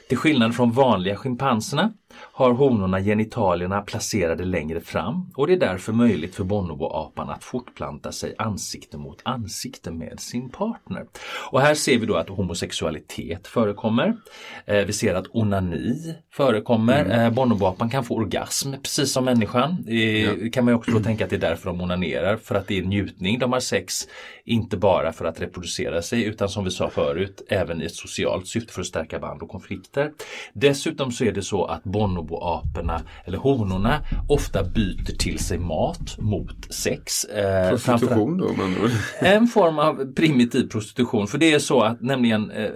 [0.09, 5.93] Till skillnad från vanliga schimpanserna har honorna genitalierna placerade längre fram och det är därför
[5.93, 11.05] möjligt för bonoboapan att fortplanta sig ansikte mot ansikte med sin partner.
[11.51, 14.17] Och här ser vi då att homosexualitet förekommer.
[14.65, 17.05] Eh, vi ser att onani förekommer.
[17.05, 17.19] Mm.
[17.19, 19.85] Eh, bonoboapan kan få orgasm precis som människan.
[19.87, 20.31] Ja.
[20.53, 22.83] kan man också då tänka att det är därför de onanerar, för att det är
[22.83, 23.39] njutning.
[23.39, 24.07] De har sex
[24.45, 28.47] inte bara för att reproducera sig utan som vi sa förut även i ett socialt
[28.47, 30.11] syfte för att stärka band och konflikter.
[30.53, 36.73] Dessutom så är det så att bonoboaporna eller honorna ofta byter till sig mat mot
[36.73, 37.23] sex.
[37.23, 38.53] Eh, prostitution då?
[38.53, 38.75] Man...
[39.19, 42.69] en form av primitiv prostitution för det är så att nämligen eh,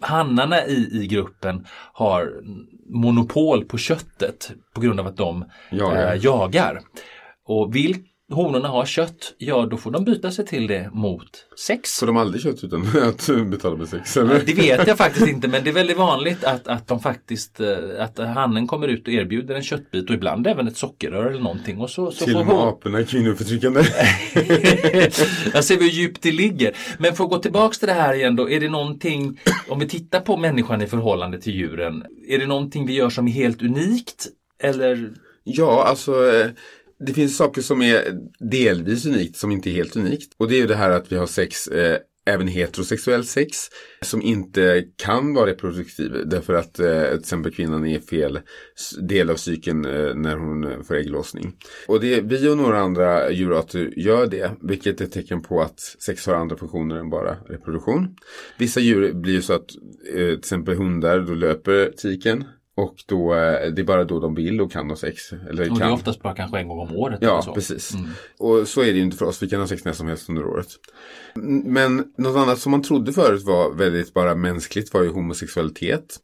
[0.00, 2.32] hannarna i, i gruppen har
[2.88, 6.14] monopol på köttet på grund av att de jagar.
[6.14, 6.80] Eh, jagar.
[7.46, 7.96] Och vill
[8.30, 11.98] honorna har kött, ja då får de byta sig till det mot sex.
[11.98, 14.16] Får de aldrig kött utan att betala med sex?
[14.16, 14.42] Eller?
[14.46, 17.68] Det vet jag faktiskt inte men det är väldigt vanligt att, att de faktiskt eh,
[17.98, 21.80] att hannen kommer ut och erbjuder en köttbit och ibland även ett sockerrör eller någonting.
[21.80, 22.68] Och så, så till och med hon...
[22.68, 23.80] aporna kvinnoförtryckande.
[25.54, 26.76] jag ser hur djupt det ligger.
[26.98, 29.88] Men för att gå tillbaks till det här igen då, är det någonting, om vi
[29.88, 33.62] tittar på människan i förhållande till djuren, är det någonting vi gör som är helt
[33.62, 34.26] unikt?
[34.62, 35.10] Eller?
[35.44, 36.50] Ja, alltså eh,
[37.06, 40.34] det finns saker som är delvis unikt som inte är helt unikt.
[40.36, 43.56] Och det är ju det här att vi har sex, eh, även heterosexuell sex,
[44.02, 46.12] som inte kan vara reproduktiv.
[46.26, 48.40] Därför att eh, till exempel kvinnan är fel
[49.00, 51.52] del av cykeln eh, när hon eh, får ägglossning.
[51.86, 55.80] Och det, vi och några andra djurarter gör det, vilket är ett tecken på att
[55.80, 58.16] sex har andra funktioner än bara reproduktion.
[58.58, 59.70] Vissa djur blir ju så att,
[60.14, 62.44] eh, till exempel hundar, då löper tiken
[62.76, 65.32] och då, eh, det är bara då de vill och kan ha sex.
[65.32, 67.18] Eller och det är oftast bara kanske en gång om året.
[67.22, 67.94] Ja, precis.
[67.94, 68.10] Mm.
[68.38, 69.42] Och så är det ju inte för oss.
[69.42, 70.68] Vi kan ha sex när som helst under året.
[71.64, 76.16] Men något annat som man trodde förut var väldigt bara mänskligt var ju homosexualitet.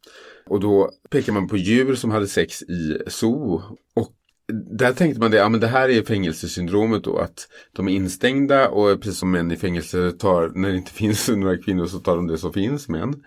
[0.47, 3.63] Och då pekar man på djur som hade sex i zoo.
[3.97, 4.16] Och
[4.53, 8.69] där tänkte man det, ja men det här är fängelsesyndromet då, att de är instängda
[8.69, 12.17] och precis som män i fängelse tar, när det inte finns några kvinnor så tar
[12.17, 13.25] de det som finns män.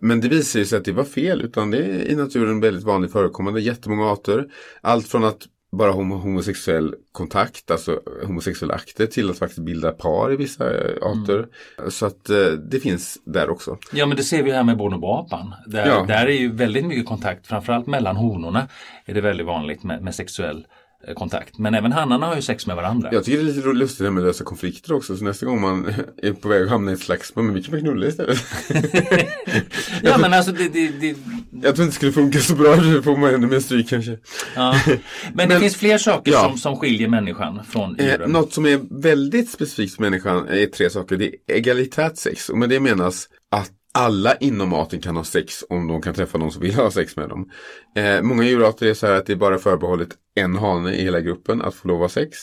[0.00, 3.12] Men det visar sig att det var fel, utan det är i naturen väldigt vanligt
[3.12, 4.46] förekommande, jättemånga arter.
[4.80, 10.36] Allt från att bara homosexuell kontakt, alltså homosexuella akter till att faktiskt bilda par i
[10.36, 11.46] vissa eh, arter.
[11.78, 11.90] Mm.
[11.90, 13.78] Så att eh, det finns där också.
[13.92, 15.54] Ja men det ser vi här med bonoboapan.
[15.66, 16.04] Där, ja.
[16.08, 18.68] där är ju väldigt mycket kontakt, framförallt mellan honorna
[19.04, 20.66] är det väldigt vanligt med, med sexuell
[21.14, 21.58] kontakt.
[21.58, 23.08] Men även hannarna har ju sex med varandra.
[23.12, 25.16] Jag tycker det är lite lustigt det med att lösa konflikter också.
[25.16, 27.72] Så nästa gång man är på väg att hamna i ett slagsmål, men vi kan
[27.72, 28.38] väl knulla istället.
[30.02, 31.16] ja men alltså det, det, det...
[31.50, 34.18] Jag tror inte det skulle funka så bra, det får man ännu mer stryk kanske.
[34.56, 34.80] Ja.
[34.86, 34.98] Men,
[35.34, 36.42] men det finns fler saker ja.
[36.42, 38.22] som, som skiljer människan från djuren.
[38.22, 41.16] Eh, något som är väldigt specifikt för människan är tre saker.
[41.16, 42.48] Det är egalitärt sex.
[42.48, 46.38] Och med det menas att alla inom arten kan ha sex om de kan träffa
[46.38, 47.50] någon som vill ha sex med dem.
[47.96, 51.20] Eh, många djurarter är så här att det är bara förbehållet en hane i hela
[51.20, 52.38] gruppen att få lov att ha sex.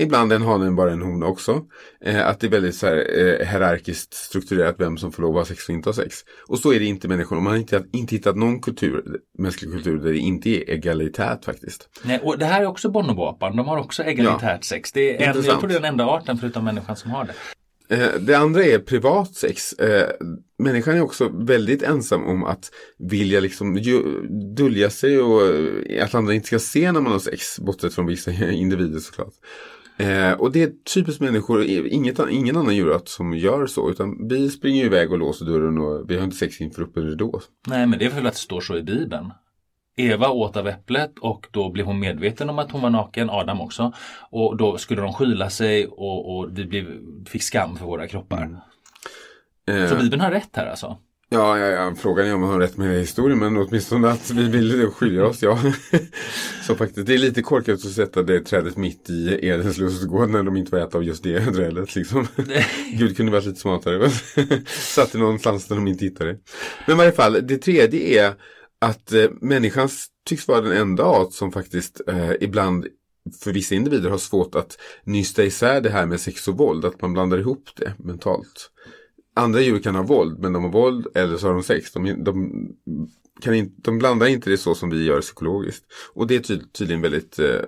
[0.00, 1.62] Ibland en hane bara en hona också.
[2.04, 5.40] Eh, att det är väldigt så här, eh, hierarkiskt strukturerat vem som får lov att
[5.48, 6.16] ha sex och inte ha sex.
[6.48, 7.36] Och så är det inte människor.
[7.36, 9.04] Man har inte, inte hittat någon kultur,
[9.38, 11.88] mänsklig kultur där det inte är egalitärt faktiskt.
[12.02, 13.56] Nej, och det här är också bonoboapan.
[13.56, 14.62] De har också egalitärt ja.
[14.62, 14.92] sex.
[14.92, 17.34] Det är en, jag tror det är den enda arten förutom människan som har det.
[17.96, 19.74] Eh, det andra är privat sex.
[20.58, 23.80] Eh, människan är också väldigt ensam om att vilja liksom
[24.56, 27.60] dölja sig och eh, att andra inte ska se när man har sex.
[27.60, 29.34] Bortsett från vissa individer såklart.
[30.38, 33.90] och det är typiskt människor, inget, ingen annan djurart som gör så.
[33.90, 37.40] Utan vi springer iväg och låser dörren och vi har inte sex inför öppen ridå.
[37.66, 39.30] Nej men det är väl att det står så i Bibeln.
[39.98, 43.60] Eva åt av äpplet och då blev hon medveten om att hon var naken, Adam
[43.60, 43.92] också.
[44.30, 46.86] Och då skulle de skyla sig och, och vi blev,
[47.26, 48.42] fick skam för våra kroppar.
[48.42, 48.56] Mm.
[49.88, 50.02] Så eh.
[50.02, 50.98] Bibeln har rätt här alltså?
[51.30, 54.48] Ja, ja, ja, frågan är om man har rätt med historien men åtminstone att vi
[54.48, 55.58] vill skilja oss, ja.
[56.66, 60.42] så faktiskt, det är lite korkat att sätta det trädet mitt i Edens lustgård när
[60.42, 61.94] de inte var äta av just det trädet.
[61.94, 62.26] Liksom.
[62.92, 64.10] Gud kunde varit lite smartare.
[64.66, 66.38] Satt det någonstans där de inte hittade.
[66.86, 68.34] Men i varje fall, det tredje är
[68.78, 69.88] att eh, människan
[70.26, 72.86] tycks vara den enda art som faktiskt eh, ibland
[73.44, 77.02] för vissa individer har svårt att nysta isär det här med sex och våld, att
[77.02, 78.70] man blandar ihop det mentalt.
[79.38, 81.92] Andra djur kan ha våld, men de har våld eller så har de sex.
[81.92, 82.50] De, de,
[83.40, 85.84] kan in, de blandar inte det så som vi gör psykologiskt.
[86.14, 87.60] Och det är tydligen väldigt eh,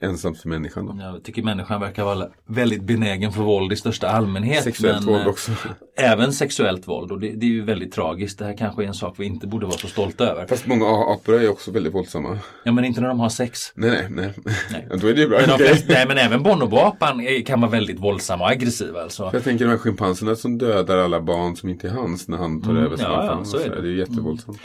[0.00, 0.86] ensamt för människan.
[0.86, 1.02] Då.
[1.04, 4.64] Jag tycker människan verkar vara väldigt benägen för våld i största allmänhet.
[4.64, 5.52] Sexuellt men, våld eh, också.
[5.96, 8.38] Även sexuellt våld och det, det är ju väldigt tragiskt.
[8.38, 10.46] Det här kanske är en sak vi inte borde vara så stolta över.
[10.46, 12.38] Fast många apor är också väldigt våldsamma.
[12.64, 13.72] Ja men inte när de har sex.
[13.74, 14.32] Nej, nej,
[14.70, 14.86] nej.
[14.90, 15.40] Ja, då är det ju bra.
[15.46, 19.30] Men, flesta, nej, men även bonoboapan kan vara väldigt våldsam och aggressiv alltså.
[19.32, 22.62] Jag tänker de här schimpanserna som dödar alla barn som inte är hans när han
[22.62, 23.80] tar Mm, över ja, ja, så är det.
[23.80, 24.58] det är ju jättevåldsamt.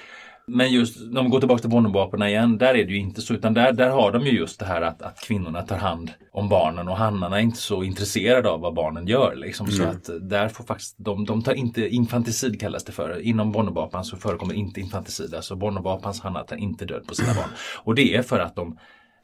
[0.47, 3.33] Men just om vi går tillbaka till bonoboaporna igen, där är det ju inte så
[3.33, 6.49] utan där, där har de ju just det här att, att kvinnorna tar hand om
[6.49, 9.35] barnen och hannarna är inte så intresserade av vad barnen gör.
[9.35, 9.67] Liksom.
[9.67, 13.21] Så att där får faktiskt, de, de tar inte, infanticid kallas det för.
[13.21, 17.49] Inom bonoboapan så förekommer inte infanticid, alltså bonobapans hannar tar inte död på sina barn.
[17.83, 18.77] Och det är för att de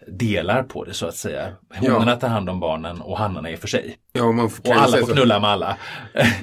[0.08, 1.50] delar på det så att säga.
[1.76, 3.96] Honorna tar hand om barnen och hannarna är för sig.
[4.14, 5.78] Ja, och man Och alla får knulla med alla.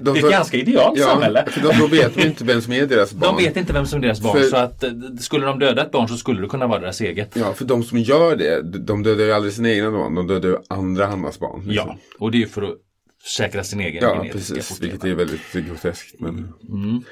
[0.00, 1.44] De det är ett ganska idealt Ja, samhälle.
[1.62, 3.36] då, då vet de inte vem som är deras barn.
[3.36, 4.90] De vet inte vem som är deras barn För- så att eh,
[5.20, 7.30] skulle de döda ett barn så skulle det kunna vara deras eget.
[7.36, 10.48] Ja, för de som gör det, de dödar ju aldrig sina egna barn, de dödar
[10.48, 11.62] ju andra Hannas barn.
[11.66, 11.88] liksom.
[11.88, 12.74] Ja, och det är ju för att
[13.36, 14.80] säkra sin egen Ja, genetiska precis.
[14.80, 15.28] Vilket är fortlevnad.
[15.52, 16.20] väldigt groteskt.
[16.20, 17.02] Men, Mm.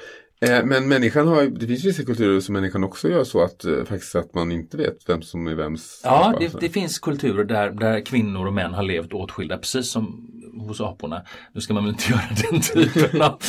[0.41, 3.83] Eh, men människan har det finns vissa kulturer som människan också gör så att eh,
[3.83, 6.01] faktiskt att man inte vet vem som är vems.
[6.03, 10.31] Ja, det, det finns kulturer där, där kvinnor och män har levt åtskilda, precis som
[10.59, 11.21] hos aporna.
[11.53, 13.41] Nu ska man väl inte göra den typen av,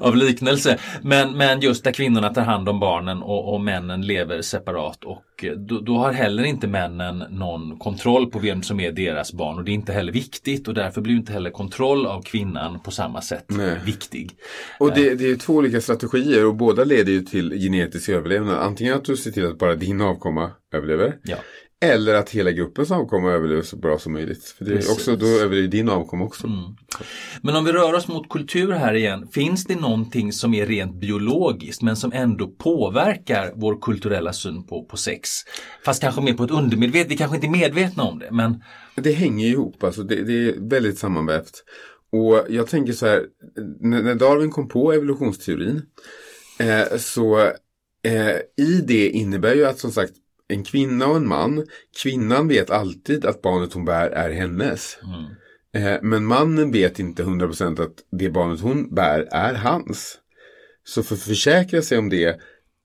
[0.00, 0.78] av liknelse.
[1.02, 5.44] Men, men just där kvinnorna tar hand om barnen och, och männen lever separat och
[5.44, 9.58] eh, då, då har heller inte männen någon kontroll på vem som är deras barn
[9.58, 12.90] och det är inte heller viktigt och därför blir inte heller kontroll av kvinnan på
[12.90, 13.78] samma sätt Nej.
[13.84, 14.30] viktig.
[14.78, 18.58] Och det, det är två olika strategier och båda leder ju till genetisk överlevnad.
[18.58, 21.16] Antingen att du ser till att bara din avkomma överlever.
[21.22, 21.36] Ja.
[21.82, 24.44] Eller att hela gruppens avkomma överlever så bra som möjligt.
[24.44, 26.46] För det är också, då överlever din avkomma också.
[27.42, 31.00] Men om vi rör oss mot kultur här igen, finns det någonting som är rent
[31.00, 35.28] biologiskt men som ändå påverkar vår kulturella syn på, på sex?
[35.84, 38.62] Fast kanske mer på ett undermedvetet, vi kanske inte är medvetna om det men
[38.94, 41.64] Det hänger ihop, alltså det, det är väldigt sammanvävt.
[42.12, 43.24] Och jag tänker så här,
[43.80, 45.82] när, när Darwin kom på evolutionsteorin
[46.58, 47.40] eh, så
[48.02, 50.12] eh, i det innebär ju att som sagt
[50.50, 51.66] en kvinna och en man,
[52.02, 54.98] kvinnan vet alltid att barnet hon bär är hennes.
[55.74, 60.18] Eh, men mannen vet inte 100% att det barnet hon bär är hans.
[60.84, 62.40] Så för att försäkra sig om det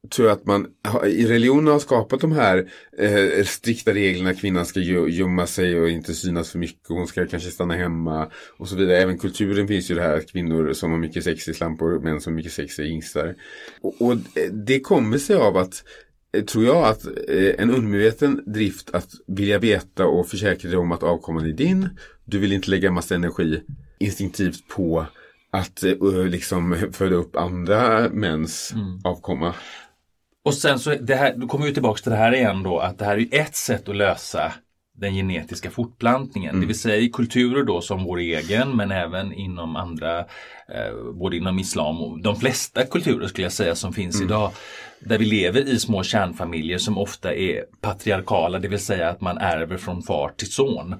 [0.09, 0.67] tror jag att man
[1.05, 4.33] i religionen har skapat de här eh, strikta reglerna.
[4.33, 6.87] Kvinnan ska gö- gömma sig och inte synas för mycket.
[6.87, 8.97] Hon ska kanske stanna hemma och så vidare.
[8.97, 12.21] Även kulturen finns ju det här att kvinnor som har mycket sex i slampor, män
[12.21, 13.35] som har mycket sex i hingstar.
[13.81, 15.83] Och, och eh, det kommer sig av att
[16.41, 21.03] tror jag att eh, en undermedveten drift att vilja veta och försäkra dig om att
[21.03, 21.89] avkomman är din.
[22.25, 23.61] Du vill inte lägga massa energi
[23.99, 25.05] instinktivt på
[25.51, 29.53] att eh, liksom föda upp andra mäns avkomma.
[30.43, 32.97] och sen så, det här, då kommer vi tillbaka till det här igen då att
[32.97, 34.53] det här är ett sätt att lösa
[34.97, 36.59] den genetiska fortplantningen.
[36.61, 41.37] Det vill säga i kulturer då som vår egen men även inom andra, eh, både
[41.37, 44.51] inom islam och de flesta kulturer skulle jag säga som finns idag.
[45.05, 49.37] Där vi lever i små kärnfamiljer som ofta är patriarkala, det vill säga att man
[49.37, 50.95] ärver från far till son.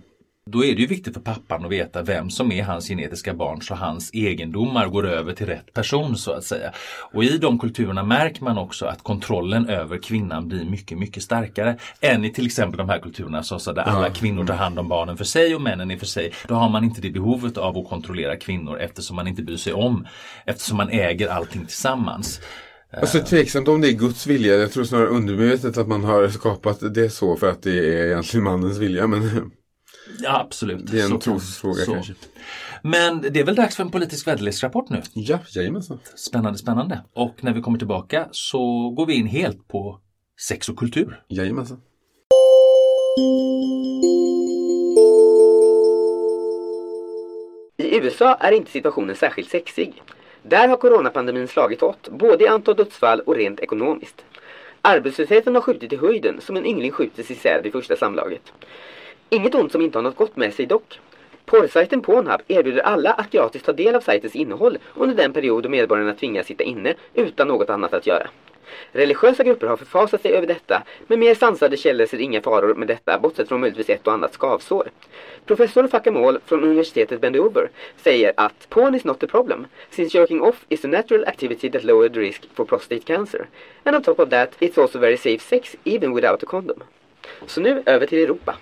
[0.52, 3.62] Då är det ju viktigt för pappan att veta vem som är hans genetiska barn
[3.62, 6.72] så hans egendomar går över till rätt person så att säga.
[7.14, 11.78] Och i de kulturerna märker man också att kontrollen över kvinnan blir mycket, mycket starkare
[12.02, 14.88] än i till exempel de här kulturerna så, så där alla kvinnor tar hand om
[14.88, 16.34] barnen för sig och männen är för sig.
[16.48, 19.74] Då har man inte det behovet av att kontrollera kvinnor eftersom man inte bryr sig
[19.74, 20.08] om,
[20.46, 22.42] eftersom man äger allting tillsammans.
[23.02, 24.56] Alltså tveksamt om det är Guds vilja.
[24.56, 28.44] Jag tror snarare undermedvetet att man har skapat det så för att det är egentligen
[28.44, 29.08] mannens vilja.
[29.08, 29.22] Men
[30.20, 30.92] Ja, absolut.
[30.92, 31.94] det är en Så trosfråga så.
[31.94, 32.14] kanske.
[32.84, 35.02] Men det är väl dags för en politisk väderleksrapport nu.
[35.14, 36.00] Ja, jajamensan.
[36.16, 37.02] Spännande, spännande.
[37.14, 40.00] Och när vi kommer tillbaka så går vi in helt på
[40.48, 41.22] sex och kultur.
[41.30, 41.78] Jajamensan.
[47.78, 50.02] I USA är inte situationen särskilt sexig.
[50.48, 54.26] Där har coronapandemin slagit hårt, både i antal dödsfall och rent ekonomiskt.
[54.82, 58.54] Arbetslösheten har skjutit i höjden som en yngling skjuter isär vid första samlaget.
[59.30, 61.00] Inget ont som inte har något gott med sig dock.
[61.46, 65.70] Porrsajten Pornhub erbjuder alla att gratis ta del av sajtens innehåll under den period då
[65.70, 68.28] medborgarna tvingas sitta inne utan något annat att göra.
[68.92, 72.88] Religiösa grupper har förfasat sig över detta, men mer sansade källor ser inga faror med
[72.88, 74.90] detta, bortsett från möjligtvis ett och annat skavsår.
[75.46, 80.66] Professor Fakamol från universitetet Bendover säger att porn is not the problem, since jerking off
[80.70, 83.48] is a natural activity that lowered the risk for prostate cancer.
[83.84, 86.84] And on top of that, it's also very safe sex even without a condom.
[87.48, 88.56] Så nu över till Europa.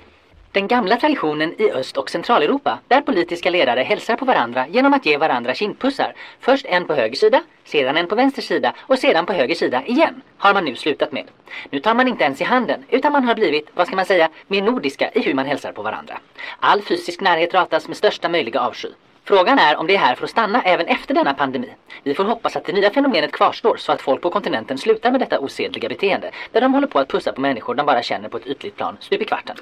[0.54, 5.06] Den gamla traditionen i Öst och Centraleuropa där politiska ledare hälsar på varandra genom att
[5.06, 6.14] ge varandra kindpussar.
[6.40, 9.84] Först en på höger sida, sedan en på vänster sida och sedan på höger sida
[9.86, 11.26] igen har man nu slutat med.
[11.70, 14.30] Nu tar man inte ens i handen utan man har blivit, vad ska man säga,
[14.48, 16.20] mer nordiska i hur man hälsar på varandra.
[16.60, 18.90] All fysisk närhet ratas med största möjliga avsky.
[19.24, 21.70] Frågan är om det är här för att stanna även efter denna pandemi.
[22.04, 25.20] Vi får hoppas att det nya fenomenet kvarstår så att folk på kontinenten slutar med
[25.20, 28.38] detta osedliga beteende där de håller på att pussa på människor de bara känner på
[28.38, 29.56] ett ytligt plan stup i kvarten.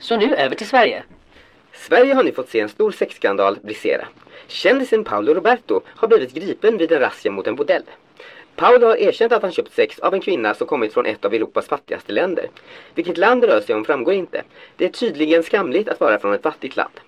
[0.00, 1.02] Så nu över till Sverige.
[1.72, 4.08] Sverige har nu fått se en stor sexskandal brisera.
[4.46, 7.82] Kändisen Paolo Roberto har blivit gripen vid en razzia mot en bordell.
[8.56, 11.34] Paolo har erkänt att han köpt sex av en kvinna som kommit från ett av
[11.34, 12.48] Europas fattigaste länder.
[12.94, 14.42] Vilket land det rör sig om framgår inte.
[14.76, 17.00] Det är tydligen skamligt att vara från ett fattigt land.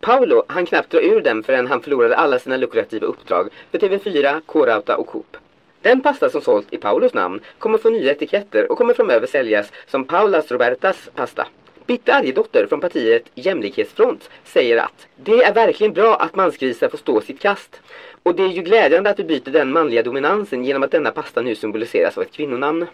[0.00, 4.40] Paolo han knappt dra ur dem förrän han förlorade alla sina lukrativa uppdrag för TV4,
[4.46, 5.36] K-Rauta och Coop.
[5.82, 9.72] Den pasta som sålt i Paulos namn kommer få nya etiketter och kommer framöver säljas
[9.86, 11.46] som Paulas Robertas pasta.
[11.86, 17.20] Bitte Arjedotter från partiet Jämlikhetsfront säger att det är verkligen bra att mansgrisar får stå
[17.20, 17.80] sitt kast.
[18.22, 21.42] Och det är ju glädjande att vi byter den manliga dominansen genom att denna pasta
[21.42, 22.86] nu symboliseras av ett kvinnonamn.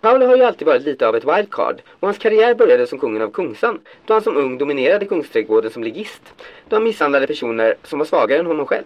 [0.00, 3.22] Paolo har ju alltid varit lite av ett wildcard och hans karriär började som kungen
[3.22, 6.22] av Kungsan då han som ung dominerade Kungsträdgården som ligist
[6.68, 8.84] då han misshandlade personer som var svagare än honom själv.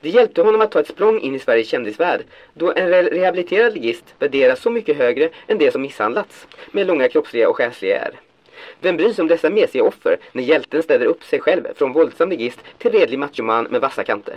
[0.00, 2.20] Det hjälpte honom att ta ett språng in i Sveriges kändisvärld
[2.54, 7.08] då en re rehabiliterad ligist värderas så mycket högre än det som misshandlats med långa
[7.08, 8.29] kroppsliga och själsliga är.
[8.80, 12.30] Vem bryr sig om dessa mesiga offer när hjälten ställer upp sig själv från våldsam
[12.30, 14.36] ligist till redlig machoman med vassa kanter?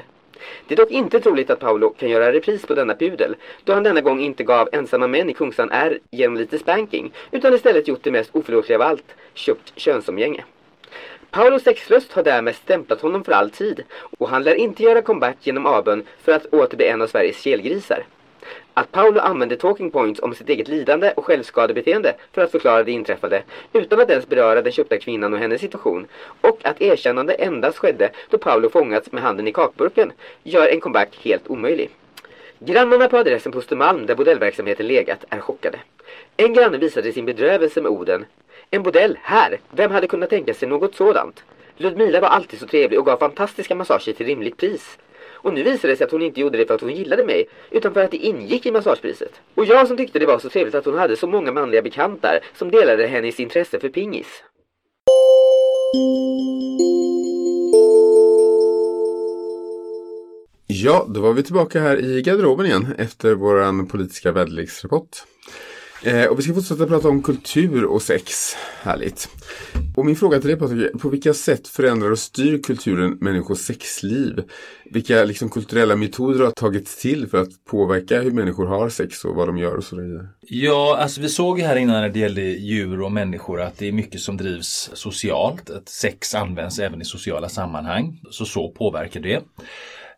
[0.67, 3.83] Det är dock inte troligt att Paolo kan göra repris på denna pudel då han
[3.83, 8.03] denna gång inte gav ensamma män i Kungsan är genom lite spanking utan istället gjort
[8.03, 10.43] det mest oförlåtliga av allt, köpt könsomgänge.
[11.31, 13.83] Paulos sexlust har därmed stämplat honom för all tid
[14.19, 17.41] och han lär inte göra comeback genom Abön för att åter bli en av Sveriges
[17.41, 18.03] kelgrisar.
[18.73, 22.91] Att Paolo använde talking points om sitt eget lidande och självskadebeteende för att förklara det
[22.91, 26.07] inträffade utan att ens beröra den köpta kvinnan och hennes situation
[26.41, 30.11] och att erkännande endast skedde då Paolo fångats med handen i kakburken
[30.43, 31.89] gör en comeback helt omöjlig.
[32.59, 35.79] Grannarna på adressen på Östermalm där bordellverksamheten legat är chockade.
[36.37, 38.25] En granne visade sin bedrövelse med orden
[38.71, 39.59] En bordell här!
[39.71, 41.43] Vem hade kunnat tänka sig något sådant?
[41.77, 44.97] Ludmila var alltid så trevlig och gav fantastiska massager till rimligt pris.
[45.43, 47.45] Och nu visade det sig att hon inte gjorde det för att hon gillade mig,
[47.71, 49.31] utan för att det ingick i massagepriset.
[49.55, 52.39] Och jag som tyckte det var så trevligt att hon hade så många manliga bekantar
[52.55, 54.43] som delade hennes intresse för pingis.
[60.67, 65.17] Ja, då var vi tillbaka här i garderoben igen efter våran politiska väderleksrapport.
[66.05, 68.55] Eh, och vi ska fortsätta prata om kultur och sex.
[68.81, 69.29] Härligt.
[69.95, 74.43] Och min fråga till dig Patrik, på vilka sätt förändrar och styr kulturen människors sexliv?
[74.85, 79.35] Vilka liksom, kulturella metoder har tagits till för att påverka hur människor har sex och
[79.35, 80.27] vad de gör och så vidare?
[80.41, 83.91] Ja, alltså vi såg här innan när det gällde djur och människor att det är
[83.91, 85.69] mycket som drivs socialt.
[85.69, 88.21] Att sex används även i sociala sammanhang.
[88.31, 89.43] Så så påverkar det.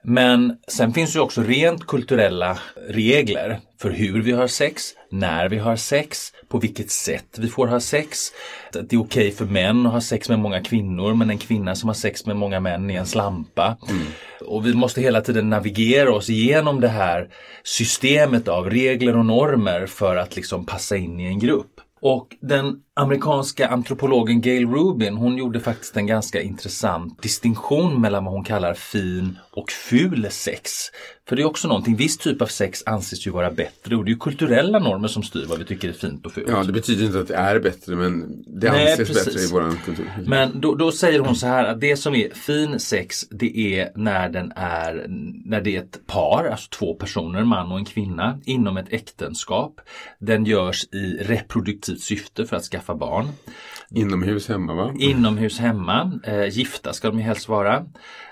[0.07, 4.83] Men sen finns ju också rent kulturella regler för hur vi har sex,
[5.19, 8.31] när vi har sex, på vilket sätt vi får ha sex.
[8.71, 11.75] Det är okej okay för män att ha sex med många kvinnor men en kvinna
[11.75, 13.77] som har sex med många män är en slampa.
[13.89, 14.01] Mm.
[14.41, 17.29] Och vi måste hela tiden navigera oss igenom det här
[17.63, 21.81] systemet av regler och normer för att liksom passa in i en grupp.
[22.01, 28.33] Och den amerikanska antropologen Gail Rubin hon gjorde faktiskt en ganska intressant distinktion mellan vad
[28.33, 30.71] hon kallar fin och ful sex.
[31.27, 34.11] För det är också någonting, viss typ av sex anses ju vara bättre och det
[34.11, 36.47] är kulturella normer som styr vad vi tycker är fint och fult.
[36.49, 39.25] Ja, det betyder inte att det är bättre men det Nej, anses precis.
[39.25, 40.09] bättre i vår kultur.
[40.25, 43.91] Men då, då, säger hon så här att det som är fin sex det är
[43.95, 45.05] när den är,
[45.45, 49.81] när det är ett par, alltså två personer, man och en kvinna, inom ett äktenskap.
[50.19, 53.27] Den görs i reproduktivt syfte för att skaffa barn.
[53.91, 54.93] Inomhus hemma va?
[54.99, 56.19] Inomhus hemma.
[56.23, 57.85] Eh, gifta ska de ju helst vara.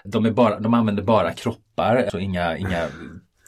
[0.03, 2.87] De, är bara, de använder bara kroppar, alltså inga, inga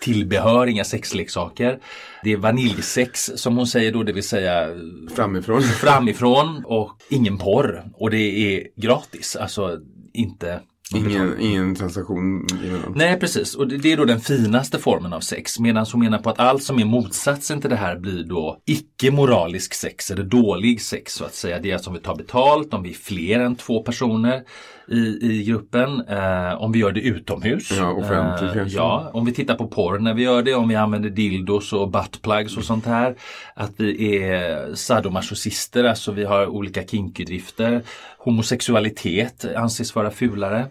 [0.02, 1.80] tillbehör, inga sexleksaker.
[2.24, 4.68] Det är vaniljsex som hon säger då, det vill säga
[5.16, 5.62] framifrån.
[5.82, 7.84] framifrån och ingen porr.
[7.94, 9.80] Och det är gratis, alltså
[10.14, 10.60] inte
[10.94, 12.94] Ingen, ingen transaktion emellan.
[12.96, 15.60] Nej precis och det är då den finaste formen av sex.
[15.60, 19.74] Medan hon menar på att allt som är motsatsen till det här blir då icke-moralisk
[19.74, 21.60] sex eller dålig sex så att säga.
[21.60, 24.44] Det är alltså om vi tar betalt, om vi är fler än två personer
[24.88, 26.02] i, i gruppen.
[26.08, 27.72] Eh, om vi gör det utomhus.
[27.72, 30.76] Ja, offentligt eh, Ja, om vi tittar på porr när vi gör det, om vi
[30.76, 33.16] använder dildos och buttplugs och sånt här.
[33.56, 37.82] Att vi är sadomasochister, alltså vi har olika kinkydrifter.
[38.18, 40.66] Homosexualitet anses vara fulare.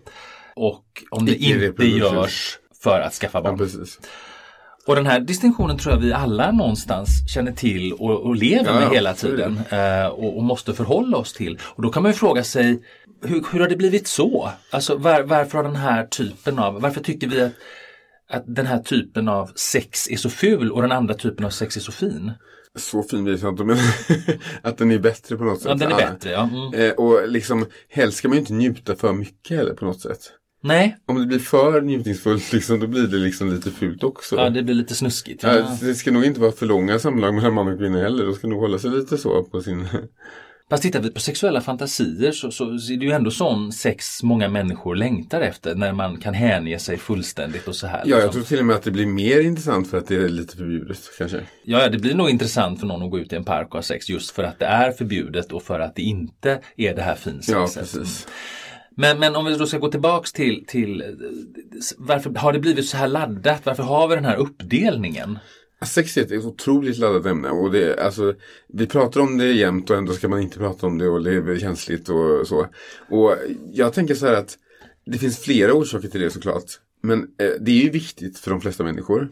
[0.57, 3.59] Och om det inte görs för att skaffa barn.
[3.61, 3.85] Ja,
[4.87, 8.81] Och den här distinktionen tror jag vi alla någonstans känner till och, och lever Ja,
[8.81, 11.59] med hela tiden eh, och, och måste förhålla oss till.
[11.65, 12.83] Och då kan man ju fråga sig
[13.23, 14.51] hur, hur har det blivit så?
[14.71, 17.53] Alltså var, varför har den här typen av, varför tycker vi att,
[18.31, 21.77] att den här typen av sex är så ful och den andra typen av sex
[21.77, 22.33] är så fin?
[22.79, 23.79] Så fin vet jag inte men
[24.63, 25.69] att den är bättre på något sätt.
[25.69, 26.43] Ja, den är bättre, ja.
[26.53, 26.75] Mm.
[26.75, 30.21] Eh, och liksom helst ska man ju inte njuta för mycket heller på något sätt.
[30.63, 34.37] Nej, Om det blir för njutningsfullt liksom, då blir det liksom lite fult också.
[34.37, 35.43] ja, det blir lite snuskigt.
[35.43, 35.79] Ja, Ja.
[35.81, 38.25] det ska nog inte vara för långa samlag mellan man och kvinna heller.
[38.25, 39.89] De ska nog hålla sig lite så på sin...
[40.71, 44.49] Fast tittar vi på sexuella fantasier så, så, är det ju ändå sån sex många
[44.49, 48.03] människor längtar efter när man kan hänge sig fullständigt och så här.
[48.05, 48.33] Ja, jag liksom.
[48.33, 50.99] tror till och med att det blir mer intressant för att det är lite förbjudet
[51.19, 51.41] kanske.
[51.65, 53.75] Ja, ja, det blir nog intressant för någon att gå ut i en park och
[53.75, 57.03] ha sex just för att det är förbjudet och för att det inte är det
[57.03, 57.81] här Ja, finsexet.
[57.83, 58.27] precis.
[58.97, 61.03] men, men om vi då ska gå tillbaks till, till
[61.97, 63.61] varför har det blivit så här laddat?
[63.67, 65.39] Varför har vi den här uppdelningen?
[65.85, 68.35] Sexighet är ett otroligt laddat ämne och det, alltså,
[68.69, 71.35] vi pratar om det jämt och ändå ska man inte prata om det och det
[71.35, 72.67] är känsligt och så.
[73.11, 73.37] Och
[73.73, 74.59] jag tänker så här att
[75.07, 76.81] det finns flera orsaker till det såklart.
[77.03, 79.29] Men eh, det är ju viktigt för de flesta människor.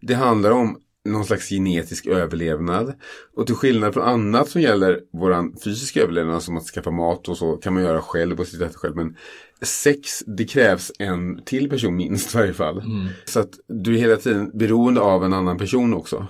[0.00, 2.94] Det handlar om någon slags genetisk överlevnad.
[3.36, 7.38] Och till skillnad från annat som gäller våran fysiska överlevnad som att skaffa mat och
[7.38, 8.96] så kan man göra själv och sitta efter själv.
[8.96, 9.16] Men
[9.62, 12.82] sex, det krävs en till person minst i varje fall.
[13.24, 16.26] Så att du är hela tiden beroende av en annan person också.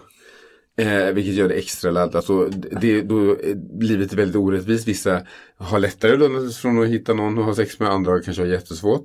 [0.76, 2.30] Eh, vilket gör det extra laddat.
[2.30, 4.89] Och det, då, eh, livet är väldigt orättvist.
[4.89, 5.22] Vissa
[5.57, 7.89] har lättare då från att hitta någon att ha sex med.
[7.89, 9.05] Andra kanske har jättesvårt.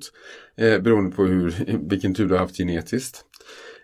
[0.58, 1.56] Eh, beroende på hur,
[1.90, 3.22] vilken tur du har haft genetiskt.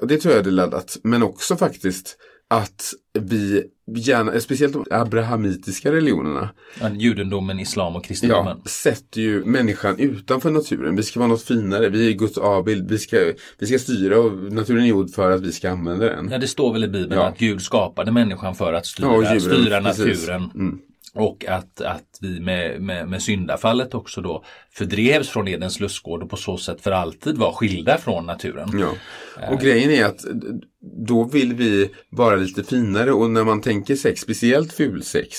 [0.01, 0.97] Och det tror jag är laddat.
[1.03, 2.17] Men också faktiskt
[2.61, 3.63] att vi
[3.95, 6.49] gärna, speciellt de abrahamitiska religionerna,
[6.81, 8.61] Ja, Judendomen, islam och ja, kristendomen.
[8.65, 10.95] sätter ju människan utanför naturen.
[10.95, 14.53] Vi ska vara något finare, vi är Guds avbild, vi ska, vi ska styra och
[14.53, 16.29] naturen är gjord för att vi ska använda den.
[16.31, 17.27] Ja, det står väl i Bibeln Ja.
[17.27, 20.49] att Gud skapade människan för att styra, Ja, djuren, styra naturen.
[20.55, 20.79] Mm.
[21.15, 26.29] Och att, att vi med, med, med syndafallet också då fördrevs från Edens lustgård och
[26.29, 28.69] på så sätt för alltid var skilda från naturen.
[28.79, 28.89] Ja.
[29.51, 30.25] Och grejen är att
[31.07, 35.37] då vill vi vara lite finare och när man tänker sex, speciellt fulsex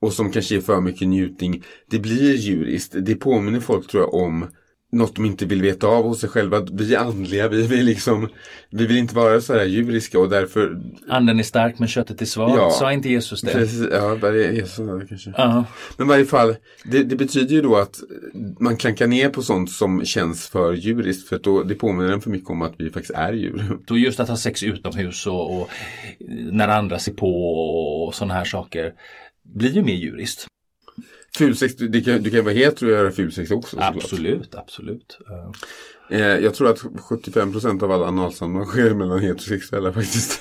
[0.00, 2.94] och som kanske är för mycket njutning, det blir djuriskt.
[2.98, 4.48] Det påminner folk tror jag om
[4.94, 6.66] något de inte vill veta av hos sig själva.
[6.72, 8.28] Vi är andliga, vi vill liksom,
[8.70, 12.26] vi vill inte vara så här djuriska och därför Anden är stark men köttet är
[12.26, 12.70] svagt, Ja.
[12.70, 13.52] sa inte Jesus det?
[13.52, 15.32] Precis, ja, det är så kanske.
[15.36, 15.64] Ja.
[15.96, 18.00] Men i varje fall, det, det betyder ju då att
[18.60, 21.28] man klankar ner på sånt som känns för djuriskt.
[21.28, 23.78] För då, det påminner en för mycket om att vi faktiskt är djur.
[23.90, 25.68] Och just att ha sex utomhus och, och
[26.52, 27.54] när andra ser på
[28.06, 28.92] och sådana här saker
[29.54, 30.46] blir ju mer djuriskt.
[31.38, 33.70] Fulsex, du, kan, du kan vara hetero och göra fulsex också.
[33.70, 33.94] såklart.
[33.96, 35.18] Absolut, absolut.
[35.26, 35.52] Ja.
[36.10, 40.40] Eh, jag tror att 75% av alla analsamlag sker mellan heterosexuella faktiskt.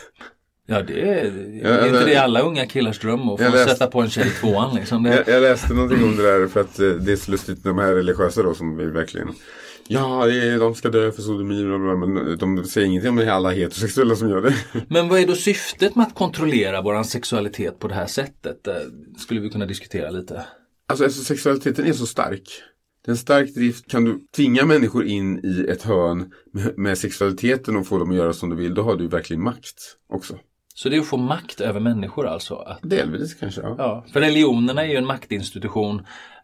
[0.67, 1.27] Ja, det är, är
[1.57, 4.27] inte alltså- det alla unga killars dröm att få Jag läste- sätta på en tjej
[4.27, 5.03] i tvåan liksom?
[5.03, 7.63] Det, Jag, jag läste någonting om det där för att eh, det är så lustigt
[7.63, 9.27] de här religiösa då som vill verkligen
[9.87, 13.49] Ja, är, de ska dö för sodomi men de säger ingenting om det är alla
[13.51, 14.53] heterosexuella som gör det.
[14.89, 18.67] Men vad är då syftet med att kontrollera våran sexualitet på det här sättet?
[19.17, 20.45] Skulle vi kunna diskutera lite.
[20.87, 22.43] Alltså eftersom sexualiteten är så stark.
[23.05, 23.91] Det är en stark drift.
[23.91, 28.15] Kan du tvinga människor in i ett hörn med, med sexualiteten och få dem att
[28.15, 29.75] göra som du vill, då har du verkligen makt
[30.09, 30.39] också.
[30.75, 32.55] Så det är att få makt över människor alltså?
[32.55, 33.75] Att, Delvis kanske, ja.
[33.77, 36.01] ja, för religionerna är ju en maktinstitution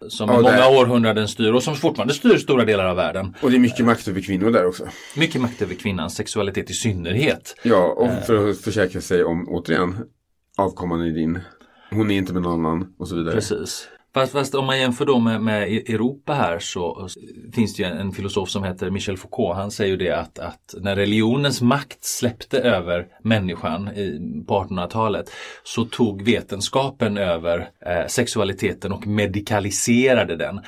[0.09, 3.35] som Ja, i många det- århundraden styr och som fortfarande styr stora delar av världen.
[3.41, 4.87] Och det är mycket makt över kvinnor där också.
[5.17, 7.55] Mycket makt över kvinnans sexualitet i synnerhet.
[7.63, 9.95] Ja, och för att försäkra sig om, återigen,
[10.57, 11.39] avkomman är din.
[11.91, 13.33] Hon är inte med någon annan och så vidare.
[13.35, 13.87] Precis.
[14.13, 17.07] Fast, fast om man jämför då med, med e- Europa här så
[17.53, 19.55] finns det ju en filosof som heter Michel Foucault.
[19.55, 25.31] Han säger ju det att, att när religionens makt släppte över människan i, på 1800-talet
[25.63, 30.61] så tog vetenskapen över eh, sexualiteten och medikaliserade den.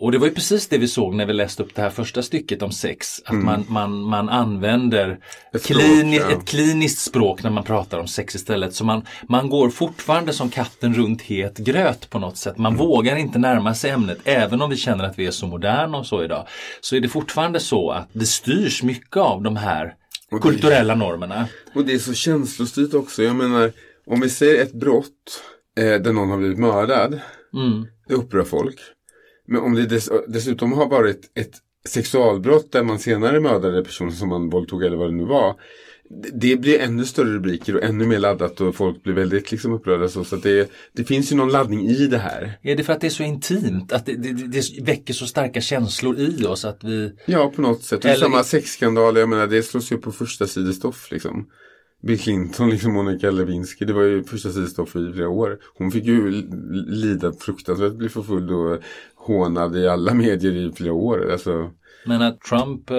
[0.00, 2.22] Och det var ju precis det vi såg när vi läste upp det här första
[2.22, 3.20] stycket om sex.
[3.24, 5.18] Att man, man, man använder Mm.
[5.52, 6.30] Ett språk, klini- ja.
[6.30, 8.74] ett kliniskt språk när man pratar om sex istället.
[8.74, 12.58] Så man, man går fortfarande som katten runt het gröt på något sätt.
[12.58, 12.86] Man Mm.
[12.86, 14.18] vågar inte närma sig ämnet.
[14.24, 16.46] Även om vi känner att vi är så moderna och så idag.
[16.80, 19.94] Så är det fortfarande så att det styrs mycket av de här
[20.30, 21.46] Och det- kulturella normerna.
[21.74, 23.22] Och det är så känslostyrt också.
[23.22, 23.72] Jag menar,
[24.06, 25.42] om vi säger ett brott
[25.78, 27.20] eh, där någon har blivit mördad.
[27.54, 27.86] Mm.
[28.08, 28.76] Det upprör folk.
[29.50, 31.52] Men om det dess, dessutom har varit ett
[31.88, 35.54] sexualbrott där man senare mördade personen som man våldtog eller vad det nu var.
[36.32, 40.08] det- blir ännu större rubriker och ännu mer laddat och folk blir väldigt liksom upprörda.
[40.08, 42.58] Så, så att det, det finns ju någon laddning i det här.
[42.62, 43.92] Är det för att det är så intimt?
[43.92, 47.12] Att det, det, det väcker så starka känslor i oss att vi...
[47.26, 48.04] Ja, på något sätt.
[48.04, 51.46] Eller- samma sexskandal, jag menar det slås ju på första sidestoff liksom.
[52.00, 53.84] Bill Clinton, liksom Monica Lewinsky.
[53.84, 55.58] Det var ju första sidstoff i flera år.
[55.78, 56.30] Hon fick ju
[56.86, 58.78] lida fruktansvärt, bli förföljd och
[59.14, 61.32] hånad i alla medier i flera år.
[61.32, 61.70] Alltså,
[62.06, 62.96] Men att Trump, eh,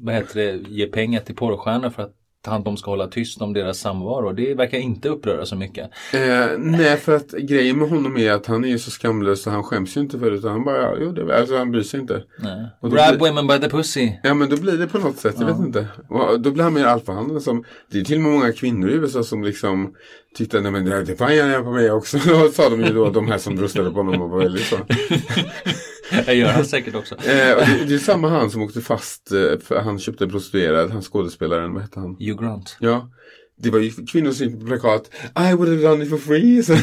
[0.00, 2.16] vad heter det, ger pengar till porrstjärnor för att
[2.46, 4.32] han, de ska hålla tyst om deras samvaro.
[4.32, 5.90] Det verkar inte uppröra så mycket.
[6.14, 9.50] Eh, nej, för att grejen med honom är att han är ju så skamlös så
[9.50, 10.36] han skäms ju inte för det.
[10.36, 12.22] Utan han bara, ja, jo, det, alltså han bryr sig inte.
[12.38, 12.66] Nej.
[12.80, 14.12] Och Grab blir- women by the pussy.
[14.22, 15.86] Ja men då blir det på något sätt, jag vet inte.
[16.08, 18.92] Och då blir han mer alfahandeln som, det är till och med många kvinnor i
[18.92, 19.94] USA som liksom
[20.36, 22.18] tyckte, nej men det, det får han gärna på mig också.
[22.26, 24.76] Då sa de ju då, de här som röstade på honom och var väldigt så.
[26.26, 27.14] Det gör han säkert också.
[27.14, 30.90] Eh, det, det är samma han som åkte fast, eh, för han köpte en prostituerad,
[30.90, 32.16] han skådespelaren, vad hette han?
[32.18, 32.76] Hugh Grant.
[32.80, 33.10] Ja.
[33.58, 35.10] Det var ju gick på plakat,
[35.50, 36.62] I would have done it for free.
[36.62, 36.76] Så,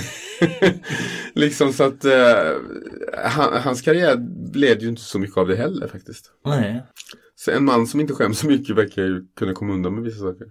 [1.33, 2.11] liksom så att eh,
[3.23, 4.15] han, hans karriär
[4.51, 6.31] blev ju inte så mycket av det heller faktiskt.
[6.45, 6.83] Nej.
[7.35, 10.19] Så en man som inte skäms så mycket verkar ju kunna komma undan med vissa
[10.19, 10.47] saker.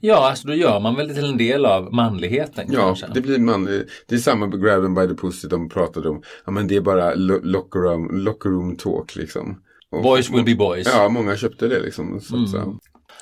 [0.00, 3.06] Ja, alltså då gör man väl till en del av manligheten Ja, kanske.
[3.14, 3.64] det blir man.
[4.08, 6.22] Det är samma med Grab them by the pussy de pratade om.
[6.46, 9.60] Ja, men det är bara lo- locker room, locker room talk liksom.
[9.90, 10.86] Och- Boys will be boys.
[10.92, 12.20] Ja, många köpte det liksom.
[12.20, 12.78] Så, att, så.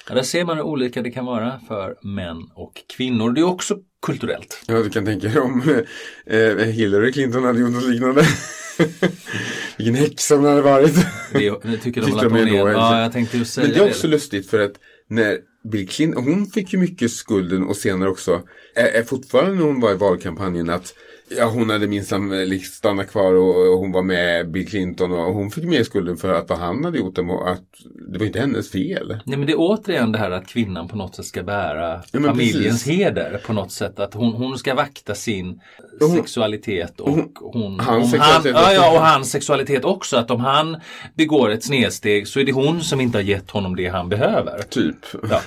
[0.09, 3.32] Ja, där ser man hur olika det kan vara för män och kvinnor.
[3.32, 3.76] Det är också
[4.07, 4.62] kulturellt.
[4.66, 5.62] Ja, du kan tänka dig om
[6.26, 8.22] eh, Hillary Clinton hade gjort något liknande.
[9.76, 10.94] Vilken häxa hon hade varit.
[11.32, 12.36] Det, det tycker de väl att hon
[12.68, 14.72] är Ja, jag tänkte ju säga Men det är också lustigt för att
[15.09, 18.43] när Bill Clinton, hon fick ju mycket skulden och senare också,
[18.75, 20.95] är, är fortfarande när hon var i valkampanjen att
[21.29, 25.51] ja, hon hade minsann liksom stannat kvar och, hon var med Bill Clinton och hon
[25.51, 27.64] fick mer skulden för att vad han hade gjort och att
[28.12, 29.09] det var inte hennes fel.
[29.25, 32.25] Nej men det är återigen det här att kvinnan på något sätt ska bära men
[32.25, 32.87] familjens precis.
[32.87, 34.01] heder på något sätt.
[34.01, 35.61] Att hon, hon ska vakta sin
[36.01, 40.16] hon- sexualitet och hon, hans om sexualitet han, ja, ja, och hans sexualitet också.
[40.16, 40.77] Att om han
[41.14, 44.62] begår ett snedsteg så är det hon som inte har gett honom det han behöver.
[44.62, 44.97] Typ.
[45.31, 45.41] Ja.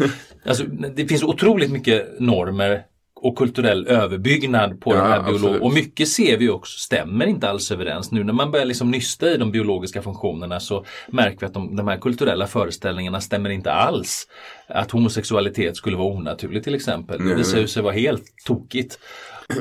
[0.45, 0.63] Alltså,
[0.95, 2.83] det finns otroligt mycket normer
[3.25, 5.61] och kulturell överbyggnad på Ja, den här biologen.
[5.61, 8.11] Och mycket ser vi också stämmer inte alls överens.
[8.11, 11.75] Nu när man börjar liksom nysta i de biologiska funktionerna så märker vi att de,
[11.75, 14.27] de här kulturella föreställningarna stämmer inte alls.
[14.67, 17.17] Att homosexualitet skulle vara onaturligt till exempel.
[17.17, 17.61] Det Nej, visar nej.
[17.61, 18.99] ju sig vara helt tokigt.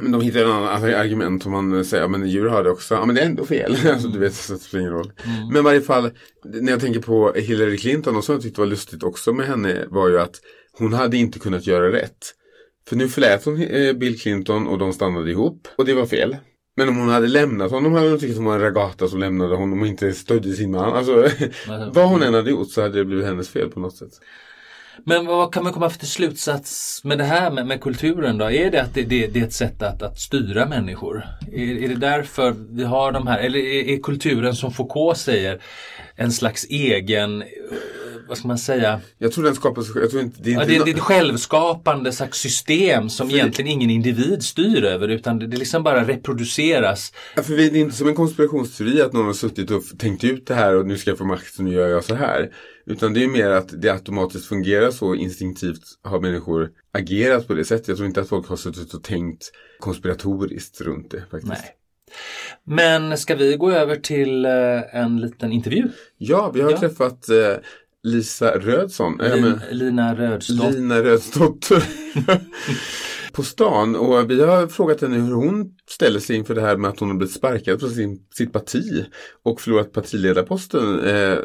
[0.03, 2.71] Men de hittar en annan alltså, argument som man säger, ja men djur har det
[2.71, 2.95] också.
[2.95, 3.77] Ja men det är ändå fel.
[3.93, 5.13] alltså du vet, så det spelar ingen roll.
[5.53, 6.11] Men i varje fall,
[6.45, 9.85] när jag tänker på Hillary Clinton och som jag tyckte var lustigt också med henne
[9.89, 10.35] var ju att
[10.79, 12.35] hon hade inte kunnat göra rätt.
[12.89, 15.69] För nu förlät hon eh, Bill Clinton och de stannade ihop.
[15.77, 16.37] Och det var fel.
[16.77, 19.57] Men om hon hade lämnat honom hade hon tyckt att var en ragata som lämnade
[19.57, 20.93] honom och inte stödde sin man.
[20.93, 21.29] Alltså,
[21.93, 24.13] vad hon än hade gjort så hade det blivit hennes fel på något sätt.
[25.05, 28.51] Men vad kan man komma för till slutsats med det här med, med kulturen då?
[28.51, 31.27] Är det att det, det, det är ett sätt att, att styra människor?
[31.53, 35.63] Är, är det därför vi har de här, eller är, är kulturen som Foucault säger
[36.17, 37.49] en slags egen, eh,
[38.29, 40.61] vad ska man säga, Jag tror den skapar sig Jag tror inte, det är ja,
[40.63, 45.09] inte det, nå- det är ett självskapande slags system som egentligen ingen individ styr över
[45.09, 47.13] utan det, det liksom bara reproduceras.
[47.37, 50.25] Ja, för vi- det är inte som en konspirationsteori att någon har suttit och tänkt
[50.25, 52.51] ut det här och nu ska jag få makt och nu gör jag så här.
[52.87, 57.65] Utan det är mer att det automatiskt fungerar så instinktivt har människor agerat på det
[57.65, 57.89] sättet.
[57.89, 61.47] Jag tror inte att folk har suttit och tänkt konspiratoriskt runt det faktiskt.
[61.53, 61.75] Nej.
[62.65, 64.53] Men ska vi gå över till eh,
[65.03, 65.89] en liten intervju?
[66.19, 66.81] Ja, vi har Ja.
[66.81, 67.37] träffat eh,
[68.03, 69.21] Lisa Rödsson.
[69.35, 70.71] Lin, men- Lina Rödstad.
[70.71, 71.85] Lina Rödsdotter.
[73.35, 76.91] på stan och vi har frågat henne hur hon ställer sig inför det här med
[76.91, 79.05] att hon har blivit sparkad från sin, sitt parti
[79.43, 81.39] och förlorat partiledarposten eh,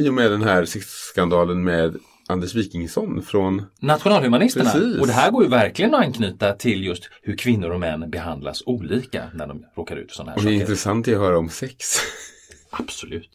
[0.00, 1.96] i och med den här sexskandalen med
[2.28, 4.70] Anders Wikingsson från Nationalhumanisterna.
[4.70, 5.00] Precis.
[5.00, 8.62] Och det här går ju verkligen att anknyta till just hur kvinnor och män behandlas
[8.66, 10.60] olika när de råkar ut för sådana här och det är saker.
[10.60, 11.86] intressant att höra om sex.
[12.70, 13.30] Absolut.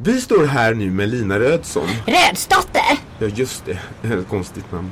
[0.00, 1.88] Vi står här nu med Lina Rödsson.
[2.06, 2.98] Rödsdotter!
[3.18, 3.78] Ja, just det.
[4.08, 4.90] Ett konstigt namn.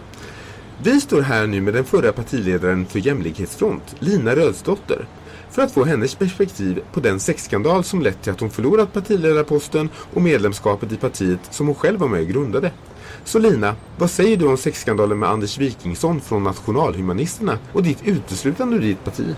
[0.83, 5.07] Vi står här nu med den förra partiledaren för Jämlikhetsfront, Lina Rödsdotter,
[5.51, 9.89] för att få hennes perspektiv på den sexskandal som lett till att hon förlorat partiledarposten
[10.15, 12.73] och medlemskapet i partiet som hon själv var med och grundade.
[13.25, 18.77] Så Lina, vad säger du om sexskandalen med Anders Wikingsson från Nationalhumanisterna och ditt uteslutande
[18.77, 19.35] ur ditt parti?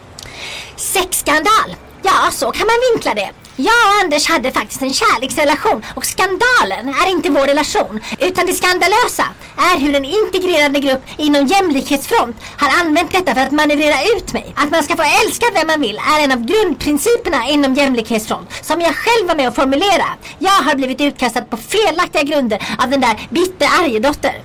[0.77, 1.88] Sexskandal!
[2.03, 3.31] Ja, så kan man vinkla det.
[3.57, 8.53] Jag och Anders hade faktiskt en kärleksrelation och skandalen är inte vår relation utan det
[8.53, 9.25] skandalösa
[9.57, 14.55] är hur en integrerande grupp inom jämlikhetsfront har använt detta för att manövrera ut mig.
[14.57, 18.81] Att man ska få älska vem man vill är en av grundprinciperna inom jämlikhetsfront som
[18.81, 20.07] jag själv var med och formulera.
[20.39, 24.43] Jag har blivit utkastad på felaktiga grunder av den där bitter argedotter.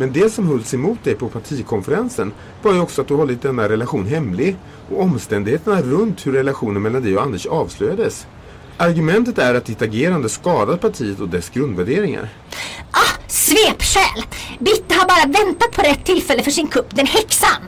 [0.00, 2.32] Men det som hölls emot dig på partikonferensen
[2.62, 4.56] var ju också att du hållit denna relation hemlig
[4.90, 8.26] och omständigheterna runt hur relationen mellan dig och Anders avslöjades.
[8.76, 12.28] Argumentet är att ditt agerande skadat partiet och dess grundvärderingar.
[12.90, 14.24] Ah, Svepskäl!
[14.58, 17.62] Bitte har bara väntat på rätt tillfälle för sin kupp, den häxan!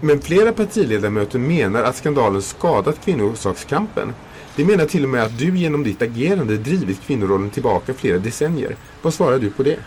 [0.00, 4.12] Men flera partiledamöter menar att skandalen skadat kvinnosakskampen.
[4.56, 8.76] De menar till och med att du genom ditt agerande drivit kvinnorollen tillbaka flera decennier.
[9.02, 9.78] Vad svarar du på det?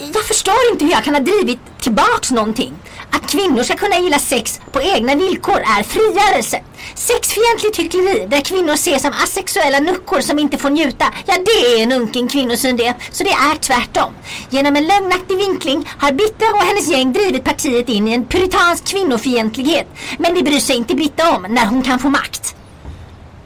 [0.00, 2.74] Jag förstår inte hur jag kan ha drivit tillbaks någonting.
[3.10, 6.62] Att kvinnor ska kunna gilla sex på egna villkor är frigörelse.
[6.94, 11.82] Sexfientligt hyckleri där kvinnor ses som asexuella nuckor som inte får njuta, ja det är
[11.82, 12.94] en unken kvinnosyn det.
[13.10, 14.12] Så det är tvärtom.
[14.50, 18.84] Genom en lögnaktig vinkling har Bitte och hennes gäng drivit partiet in i en puritansk
[18.86, 19.86] kvinnofientlighet.
[20.18, 22.54] Men det bryr sig inte Bitte om när hon kan få makt.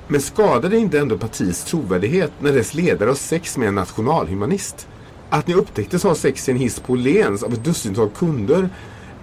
[0.09, 4.87] Men skadar det inte ändå partiets trovärdighet när dess ledare har sex med en nationalhumanist?
[5.33, 8.69] Att ni upptäcktes ha sex i en hiss på Åhléns av ett dussintal kunder,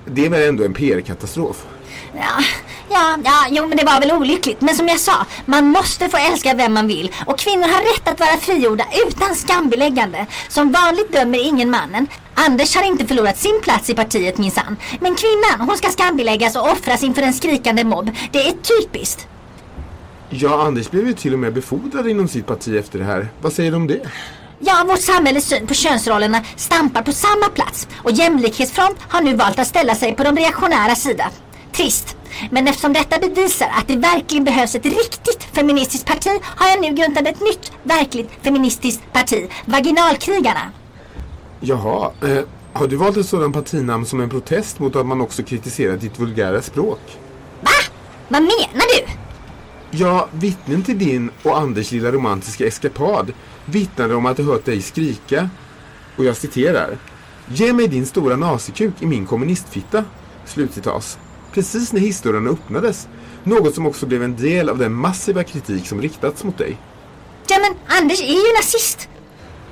[0.05, 1.65] det är väl ändå en PR-katastrof?
[2.15, 2.43] Ja,
[2.89, 4.61] ja, ja, jo men det var väl olyckligt.
[4.61, 7.11] Men som jag sa, man måste få älska vem man vill.
[7.25, 10.25] Och kvinnor har rätt att vara frigjorda utan skambeläggande.
[10.47, 12.07] Som vanligt dömer ingen mannen.
[12.33, 14.77] Anders har inte förlorat sin plats i partiet minsann.
[14.99, 18.11] Men kvinnan, hon ska skambeläggas och offras inför en skrikande mobb.
[18.31, 19.27] Det är typiskt.
[20.29, 23.27] Ja, Anders blev ju till och med befordrad inom sitt parti efter det här.
[23.41, 24.01] Vad säger du om det?
[24.59, 29.59] Ja, vårt samhälles syn på könsrollerna stampar på samma plats och Jämlikhetsfront har nu valt
[29.59, 31.29] att ställa sig på de reaktionära sida.
[31.71, 32.15] Trist.
[32.51, 36.93] Men eftersom detta bevisar att det verkligen behövs ett riktigt feministiskt parti har jag nu
[36.93, 40.71] grundat ett nytt verkligt feministiskt parti, Vaginalkrigarna.
[41.59, 42.43] Jaha, eh,
[42.73, 46.19] har du valt ett sådant partinamn som en protest mot att man också kritiserar ditt
[46.19, 46.99] vulgära språk?
[47.61, 47.69] Va?
[48.27, 49.11] Vad menar du?
[49.91, 53.33] Ja, vittnen till din och Anders lilla romantiska eskapad
[53.71, 55.49] vittnade om att de hört dig skrika,
[56.17, 56.97] och jag citerar.
[57.47, 60.03] Ge mig din stora nazikuk i min kommunistfitta.
[60.45, 61.19] Slutcitat.
[61.53, 63.07] Precis när historien öppnades.
[63.43, 66.77] Något som också blev en del av den massiva kritik som riktats mot dig.
[67.47, 69.09] Ja men Anders är ju nazist.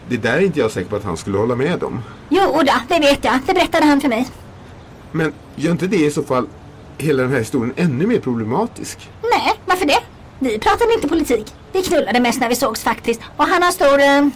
[0.09, 2.01] Det där är inte jag säker på att han skulle hålla med om.
[2.29, 3.39] Jo, oda, det vet jag.
[3.45, 4.27] Det berättade han för mig.
[5.11, 6.47] Men gör inte det i så fall
[6.97, 9.09] hela den här historien ännu mer problematisk?
[9.21, 9.99] Nej, varför det?
[10.39, 11.53] Vi pratade inte politik.
[11.73, 13.21] Vi knullade mest när vi sågs faktiskt.
[13.37, 13.99] Och han har stor...
[13.99, 14.27] Eh,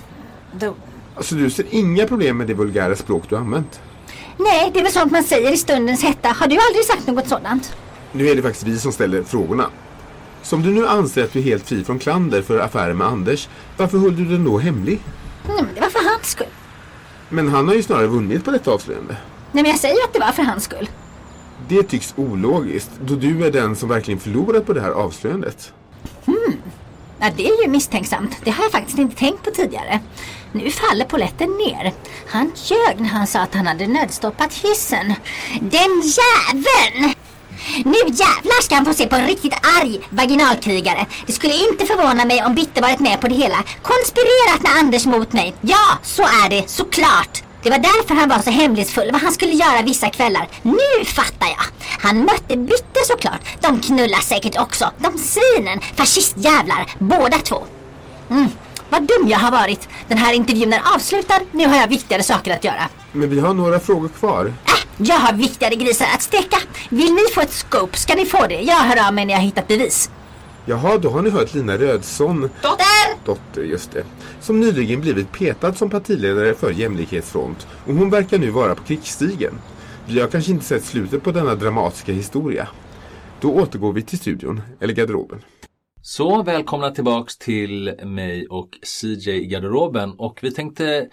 [0.59, 0.75] do.
[1.15, 3.81] Alltså du ser inga problem med det vulgära språk du använt?
[4.37, 6.29] Nej, det är väl sånt man säger i stundens hetta.
[6.29, 7.75] Har du aldrig sagt något sådant?
[8.11, 9.65] Nu är det faktiskt vi som ställer frågorna.
[10.43, 13.49] Som du nu anser att du är helt fri från klander för affären med Anders,
[13.77, 14.99] varför höll du den då hemlig?
[15.47, 16.47] Nej, men det var för hans skull.
[17.29, 19.17] Men han har ju snarare vunnit på detta avslöjande.
[19.51, 20.89] Nej, men jag säger ju att det var för hans skull.
[21.67, 25.73] Det tycks ologiskt, då du är den som verkligen förlorat på det här avslöjandet.
[26.25, 26.61] Hmm.
[27.19, 28.37] Ja, det är ju misstänksamt.
[28.43, 29.99] Det har jag faktiskt inte tänkt på tidigare.
[30.51, 31.93] Nu faller poletten ner.
[32.27, 35.13] Han ljög när han sa att han hade nödstoppat hissen.
[35.59, 37.13] Den jäveln!
[37.85, 41.05] Nu jävlar ska han få se på en riktigt arg vaginalkrigare.
[41.25, 43.63] Det skulle inte förvåna mig om Bitte varit med på det hela.
[43.81, 45.55] Konspirerat med Anders mot mig.
[45.61, 47.43] Ja, så är det, såklart.
[47.63, 50.47] Det var därför han var så hemlighetsfull vad han skulle göra vissa kvällar.
[50.61, 51.65] Nu fattar jag.
[52.01, 53.41] Han mötte Bitte såklart.
[53.61, 54.91] De knullar säkert också.
[54.97, 55.79] De svinen.
[55.95, 56.91] Fascistjävlar.
[56.99, 57.63] Båda två.
[58.29, 58.49] Mm.
[58.89, 59.89] Vad dum jag har varit.
[60.07, 61.39] Den här intervjun är avslutad.
[61.51, 62.89] Nu har jag viktigare saker att göra.
[63.11, 64.45] Men vi har några frågor kvar.
[64.45, 66.57] Äh, jag har viktigare grisar att steka.
[66.89, 68.61] Vill ni få ett scope ska ni få det.
[68.61, 70.09] Jag hör av mig när jag hittat bevis.
[70.65, 72.41] Jaha, då har ni hört Lina Rödsson.
[72.61, 73.25] Dotter!
[73.25, 74.03] Dotter, just det.
[74.41, 77.67] Som nyligen blivit petad som partiledare för Jämlikhetsfront.
[77.85, 79.53] Och hon verkar nu vara på krigsstigen.
[80.13, 82.67] Vi har kanske inte sett slutet på denna dramatiska historia.
[83.41, 85.41] Då återgår vi till studion, eller garderoben.
[86.01, 91.07] Så välkomna tillbaks till mig och CJ i garderoben och vi tänkte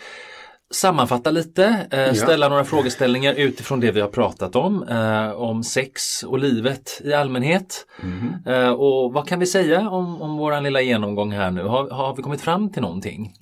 [0.70, 2.50] sammanfatta lite, eh, ställa ja.
[2.50, 4.82] några frågeställningar utifrån det vi har pratat om.
[4.82, 7.86] Eh, om sex och livet i allmänhet.
[8.02, 8.34] Mm.
[8.46, 11.62] Eh, och vad kan vi säga om, om våran lilla genomgång här nu?
[11.62, 13.32] Har, har vi kommit fram till någonting?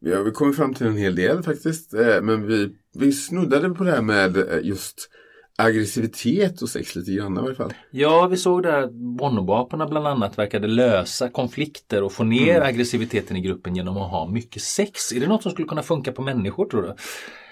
[0.00, 1.92] Vi har kommit fram till en hel del faktiskt.
[2.22, 5.08] Men vi, vi snuddade på det här med eh, just
[5.56, 7.72] aggressivitet och sex lite grann i alla fall.
[7.90, 12.68] Ja, vi såg där att bonoboaporna bland annat verkade lösa konflikter och få ner mm.
[12.68, 15.12] aggressiviteten i gruppen genom att ha mycket sex.
[15.12, 16.94] Är det något som skulle kunna funka på människor tror du?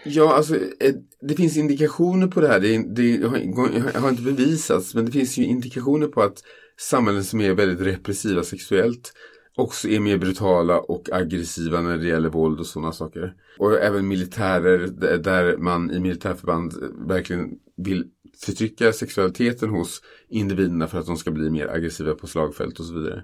[0.04, 2.60] Ja, alltså eh, det finns indikationer på det här.
[2.60, 6.42] Det, det har, har inte bevisats, men det finns ju indikationer på att
[6.80, 9.12] samhällen som är väldigt repressiva sexuellt
[9.56, 13.34] också är mer brutala och aggressiva när det gäller våld och sådana saker.
[13.58, 14.86] Och även militärer
[15.18, 16.74] där man i militärförband
[17.08, 18.04] verkligen vill
[18.44, 22.94] förtrycka sexualiteten hos individerna för att de ska bli mer aggressiva på slagfält och så
[22.94, 23.22] vidare.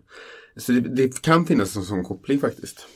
[0.57, 2.87] Så det, det kan finnas en sån koppling faktiskt.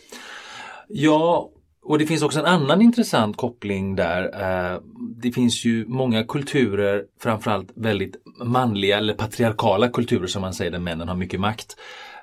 [0.88, 1.50] Ja,
[1.82, 4.22] och det finns också en annan intressant koppling där.
[4.24, 4.80] Eh,
[5.22, 10.78] det finns ju många kulturer, framförallt väldigt manliga eller patriarkala kulturer som man säger där
[10.78, 11.76] männen har mycket makt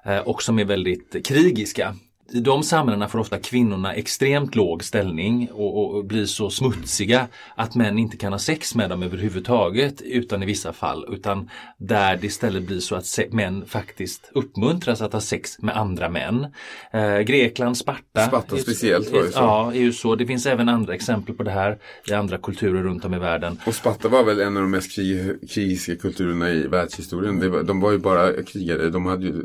[0.06, 1.96] Eh, och som är väldigt krigiska
[2.34, 7.76] i de samhällena får ofta kvinnorna extremt låg ställning och, och, blir så smutsiga att
[7.76, 11.06] män inte kan ha sex med dem överhuvudtaget utan i vissa fall.
[11.14, 16.10] Utan där det istället blir så att män faktiskt uppmuntras att ha sex med andra
[16.10, 16.48] män.
[16.94, 18.28] Eh, Grekland, Sparta.
[18.28, 19.40] Sparta speciellt var ju så.
[19.40, 20.16] Ja, är ju så.
[20.16, 21.78] Det finns även andra exempel på det här
[22.10, 23.60] i andra kulturer runt om i världen.
[23.66, 27.52] Och Sparta var väl en av de mest krig, krigiska kulturerna i världshistorien.
[27.52, 28.90] Var, de var ju bara krigare.
[28.90, 29.44] De hade ju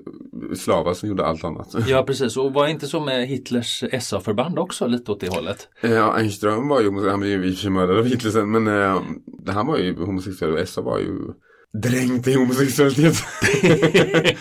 [0.56, 1.74] slavar som gjorde allt annat.
[1.88, 5.68] Ja precis och var inte så med Hitlers SA-förband också lite åt det hållet?
[5.80, 8.50] Ja, Einström var ju, han blev ju i och för sig mördad av Hitler sen
[8.50, 9.02] men eh,
[9.46, 11.14] han var ju homosexuell och SA var ju
[11.72, 13.16] dränkt i homosexualitet.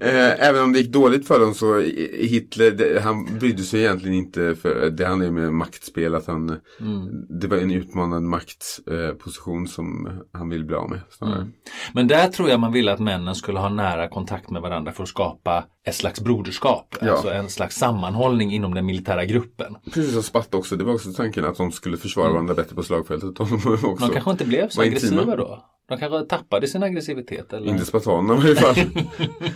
[0.00, 1.80] Eh, även om det gick dåligt för dem så
[2.12, 6.48] Hitler, det, han brydde sig egentligen inte för det handlar ju med maktspel att han
[6.80, 7.08] mm.
[7.40, 11.00] Det var en utmanande maktposition eh, som han vill bli av med.
[11.22, 11.52] Mm.
[11.92, 15.02] Men där tror jag man ville att männen skulle ha nära kontakt med varandra för
[15.02, 16.96] att skapa ett slags broderskap.
[17.00, 17.12] Ja.
[17.12, 19.76] Alltså en slags sammanhållning inom den militära gruppen.
[19.92, 22.34] Precis som Sparta också, det var också tanken att de skulle försvara mm.
[22.34, 23.36] varandra bättre på slagfältet.
[23.36, 23.42] De,
[23.84, 25.64] också de kanske inte blev så aggressiva då?
[25.88, 27.52] De kanske tappade sin aggressivitet?
[27.52, 27.66] Eller?
[27.70, 28.76] Inte spartanerna i alla fall.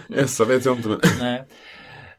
[0.14, 0.89] Essa vet jag inte.
[0.89, 1.01] Men...
[1.20, 1.49] Nej.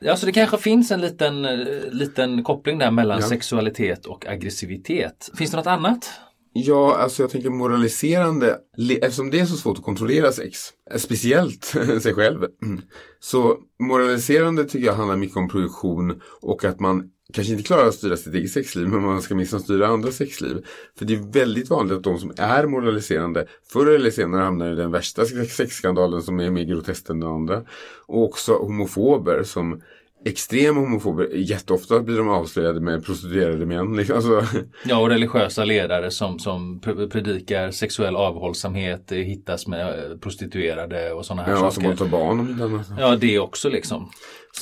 [0.10, 1.52] Alltså det kanske finns en liten, eh,
[1.92, 3.28] liten koppling där mellan ja.
[3.28, 5.30] sexualitet och aggressivitet.
[5.38, 6.12] Finns det något annat?
[6.56, 8.60] Ja, alltså jag tänker moraliserande,
[9.02, 10.60] eftersom det är så svårt att kontrollera sex,
[10.92, 11.66] eh, speciellt
[12.02, 12.82] sig själv, mm,
[13.20, 17.96] så moraliserande tycker jag handlar mycket om produktion och att man kanske inte klarar att
[17.96, 20.66] styra sitt eget sexliv men man ska minst styra andra sexliv.
[20.98, 24.76] För det är väldigt vanligt att de som är moraliserande förr eller senare hamnar i
[24.76, 27.64] den värsta sexskandalen som är mer grotesk än den andra.
[28.06, 29.82] Och också homofober som
[30.26, 33.96] extrema homofober, jätteofta blir de avslöjade med prostituerade män.
[33.96, 34.16] Liksom.
[34.16, 34.44] Alltså.
[34.86, 36.80] Ja, och religiösa ledare som, som
[37.12, 41.88] predikar sexuell avhållsamhet hittas med prostituerade och sådana här ja, saker.
[41.90, 42.88] Ja, som tar barn om inte annat.
[43.00, 44.10] Ja, det också liksom.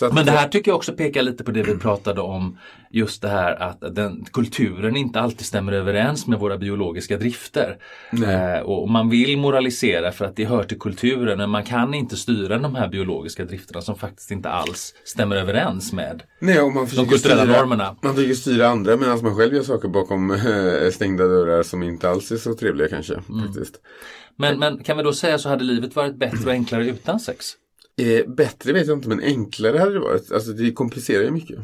[0.02, 2.58] Att, Men det här tycker jag också pekar lite på det vi pratade om.
[2.94, 7.78] Just det här att den, kulturen inte alltid stämmer överens med våra biologiska drifter.
[8.12, 12.18] Eh, och man vill moralisera för att det hör till kulturen men man kan inte
[12.18, 15.51] styra de här biologiska drifterna som faktiskt inte alls stämmer överens
[15.94, 17.96] med Nej, och man de kulturella styra, normerna.
[18.02, 22.10] Man försöker styra andra medan man själv gör saker bakom eh, stängda dörrar som inte
[22.10, 23.14] alls är så trevliga kanske.
[23.14, 23.46] Mm.
[23.46, 23.82] Faktiskt.
[24.36, 27.46] Men, men kan vi då säga så hade livet varit bättre och enklare utan sex?
[27.98, 30.32] Eh, bättre vet jag inte men enklare hade det varit.
[30.32, 31.60] Alltså det komplicerar ju mycket.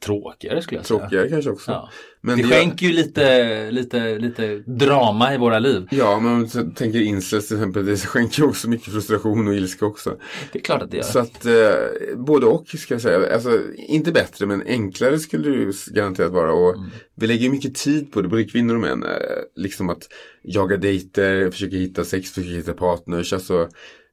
[0.00, 1.00] Tråkigare skulle jag säga.
[1.00, 1.70] Tråkigare kanske också.
[1.70, 1.90] Ja.
[2.20, 5.86] Men det, skänker ju lite, lite, lite drama i våra liv.
[5.90, 9.86] Ja, men om man tänker incest till exempel, det skänker också mycket frustration och ilska
[9.86, 10.16] också.
[10.52, 11.04] Det är klart att det gör.
[11.04, 13.34] Så att eh, både och ska jag säga.
[13.34, 16.52] Alltså, inte bättre men enklare skulle det ju garanterat vara.
[16.52, 16.90] Och mm.
[17.14, 19.02] Vi lägger mycket tid på det, både kvinnor och män.
[19.02, 19.08] Eh,
[19.56, 20.08] liksom att
[20.42, 23.32] jaga dejter, försöka hitta sex, försöka hitta partners.
[23.32, 23.68] Alltså,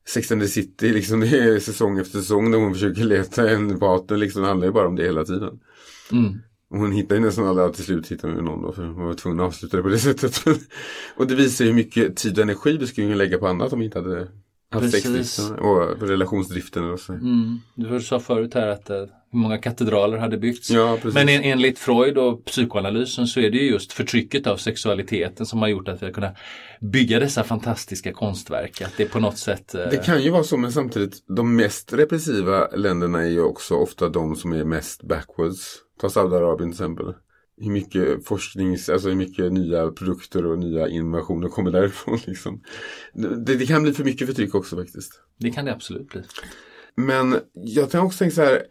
[0.08, 3.80] Sex and the City, liksom det är säsong efter säsong när hon försöker leta en
[3.80, 4.18] partner.
[4.18, 5.60] Liksom, det handlar ju bara om det hela tiden.
[6.12, 6.26] Mm.
[6.26, 6.40] mm.
[6.70, 9.40] Hon hittade ju nästan aldrig, till slut hittade hon någon då för hon var tvungen
[9.40, 10.44] att avsluta det på det sättet.
[11.16, 13.80] och det visar hur mycket tid och energi vi skulle kunna lägga på annat om
[13.80, 14.28] vi inte hade
[14.72, 16.92] haft sexdriften och relationsdriften.
[16.92, 17.14] Och så.
[17.14, 17.60] Mm.
[17.76, 18.98] Du sa förut här att uh,
[19.32, 20.70] hur många katedraler hade byggts.
[20.70, 25.46] Ja, Men en, enligt Freud och psykoanalysen så är det ju just förtrycket av sexualiteten
[25.46, 26.38] som har gjort att vi har kunnat
[26.82, 28.82] bygga dessa fantastiska konstverk.
[28.82, 29.76] Att det på något sätt...
[29.76, 29.82] Uh...
[29.90, 34.10] Det kan ju vara så men samtidigt de mest repressiva länderna är ju också ofta
[34.10, 35.76] de som är mest backwards.
[36.02, 37.14] Ta Saudiarabien till exempel.
[37.62, 42.20] Hur mycket forsknings, alltså hur mycket nya produkter och nya innovationer kommer därifrån.
[42.26, 42.62] Liksom.
[43.14, 45.22] Det, det kan bli för mycket förtryck också faktiskt.
[45.40, 46.22] Det kan det absolut bli.
[46.96, 48.64] Men jag kan också tänka så här.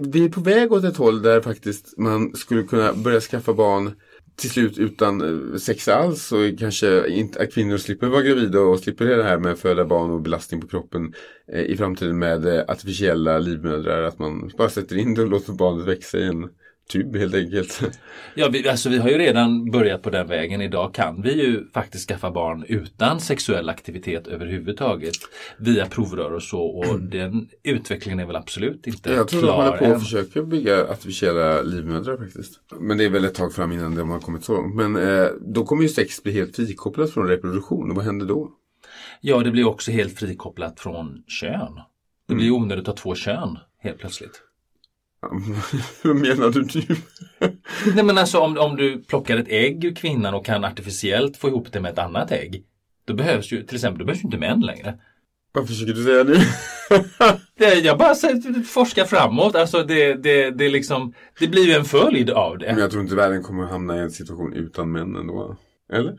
[0.00, 3.92] Vi är på väg åt ett håll där faktiskt man skulle kunna börja skaffa barn
[4.40, 8.78] till slut utan eh, sex alls och kanske inte, att kvinnor slipper vara gravida och
[8.78, 11.14] slipper det här med föda barn och belastning på kroppen
[11.52, 14.02] eh, i framtiden med eh, artificiella livmödrar.
[14.02, 16.48] Att man bara sätter in det och låter barnet växa i en
[16.90, 17.82] tub helt enkelt.
[18.34, 20.60] Ja, vi, alltså vi har ju redan börjat på den vägen.
[20.60, 25.14] Idag kan vi ju faktiskt skaffa barn utan sexuell aktivitet överhuvudtaget
[25.58, 27.10] via provrör och så och mm.
[27.10, 30.84] den utvecklingen är väl absolut inte klar Jag tror de håller på att försöka bygga
[30.84, 32.60] artificiella livmödrar faktiskt.
[32.80, 34.74] Men det är väl ett tag fram innan de har kommit så långt.
[34.74, 38.50] Men eh, då kommer ju sex bli helt frikopplat från reproduktion och vad händer då?
[39.20, 41.80] Ja, det blir också helt frikopplat från kön.
[42.28, 42.62] Det blir mm.
[42.62, 44.42] onödigt att ha två kön helt plötsligt.
[46.02, 46.96] Hur menar du nu?
[47.94, 51.48] Nej men alltså om, om du plockar ett ägg ur kvinnan och kan artificiellt få
[51.48, 52.64] ihop det med ett annat ägg.
[53.04, 54.98] Då behövs ju till exempel då behövs ju inte män längre.
[55.52, 56.36] Vad försöker du säga nu?
[57.58, 59.56] det, jag bara säger, forskar framåt.
[59.56, 62.66] Alltså det, det, det, liksom, det blir ju en följd av det.
[62.66, 65.56] Men jag tror inte världen kommer att hamna i en situation utan män ändå.
[65.92, 66.16] Eller?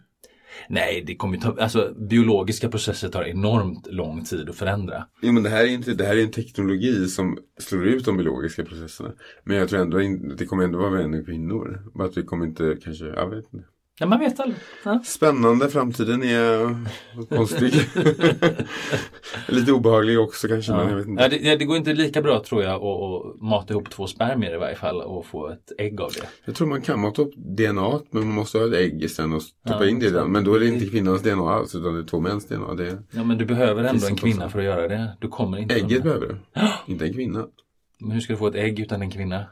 [0.69, 5.05] Nej, det kommer ju ta, alltså biologiska processer tar enormt lång tid att förändra.
[5.21, 8.17] Jo men det här är inte, det här är en teknologi som slår ut de
[8.17, 9.11] biologiska processerna.
[9.43, 11.91] Men jag tror ändå att det kommer ändå vara vänner och kvinnor.
[11.93, 13.67] Bara att vi kommer inte kanske, jag vet inte.
[14.01, 14.59] Ja, man vet aldrig.
[14.83, 14.99] Ja.
[15.05, 16.75] Spännande, framtiden är
[17.35, 17.73] konstig.
[19.47, 20.71] Lite obehaglig också kanske.
[20.71, 21.23] Men jag vet inte.
[21.23, 24.57] Ja, det, det går inte lika bra tror jag att, mata ihop två spermier i
[24.57, 26.27] varje fall och få ett ägg av det.
[26.45, 29.41] Jag tror man kan mata upp DNA men man måste ha ett ägg sen och
[29.41, 30.31] stoppa Ja, in det i den.
[30.31, 32.73] Men då är det inte kvinnans DNA alls utan det är två mäns DNA.
[32.73, 33.03] Det.
[33.11, 35.17] Ja men du behöver ändå en kvinna för att göra det.
[35.19, 36.61] Du kommer inte Ägget behöver du.
[36.93, 37.45] Inte en kvinna.
[37.99, 39.45] Men hur ska du få ett ägg utan en kvinna?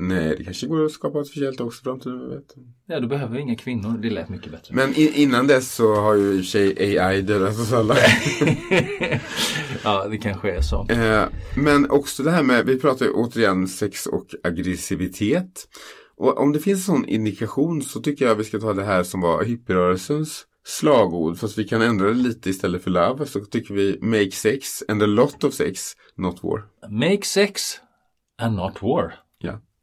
[0.00, 2.20] Nej, det kanske går att skapa artificiellt också framtiden.
[2.20, 2.54] Jag vet.
[2.86, 3.98] Ja, du behöver inga kvinnor.
[3.98, 4.74] Det lät mycket bättre.
[4.74, 7.94] Men i, innan dess så har ju i och för sig AI dödat oss alla.
[9.84, 10.86] ja, det kanske är så.
[10.88, 11.24] Eh,
[11.56, 15.68] men också det här med, vi pratar ju återigen sex och aggressivitet.
[16.16, 19.02] Och om det finns en sån indikation så tycker jag vi ska ta det här
[19.02, 21.38] som var hippierörelsens slagord.
[21.38, 23.26] Fast vi kan ändra det lite istället för love.
[23.26, 26.64] Så tycker vi make sex and a lot of sex, not war.
[26.90, 27.80] Make sex
[28.38, 29.14] and not war.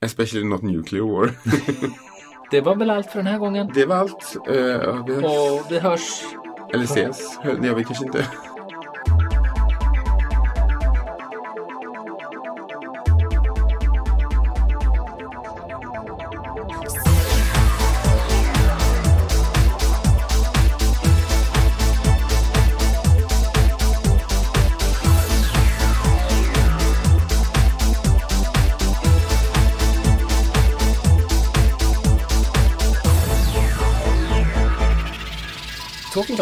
[0.05, 1.31] Especially not nuclear war.
[2.51, 3.71] Det var väl allt för den här gången.
[3.73, 4.35] det var allt.
[4.47, 5.25] Eh, vi hörs.
[5.25, 6.23] Och vi hörs.
[6.73, 7.39] Eller ses.
[7.61, 8.25] Det gör vi kanske inte.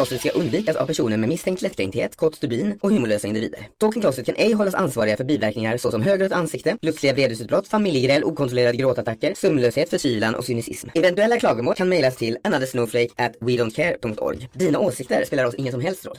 [0.04, 3.68] Talking ska undvikas av personer med misstänkt lättkränkthet, kort stubin och humorlösa individer.
[3.78, 8.78] Talking Closet kan ej hållas ansvariga för biverkningar såsom högrött ansikte, plötsliga vredesutbrott, familjegräl, okontrollerade
[8.78, 10.90] gråtattacker, sömnlöshet, förkylan och cynism.
[10.96, 16.06] Eventuella klagomål kan mejlas till anothersnowflake at wedon'tcare.org Dina åsikter spelar oss ingen som helst
[16.06, 16.18] roll.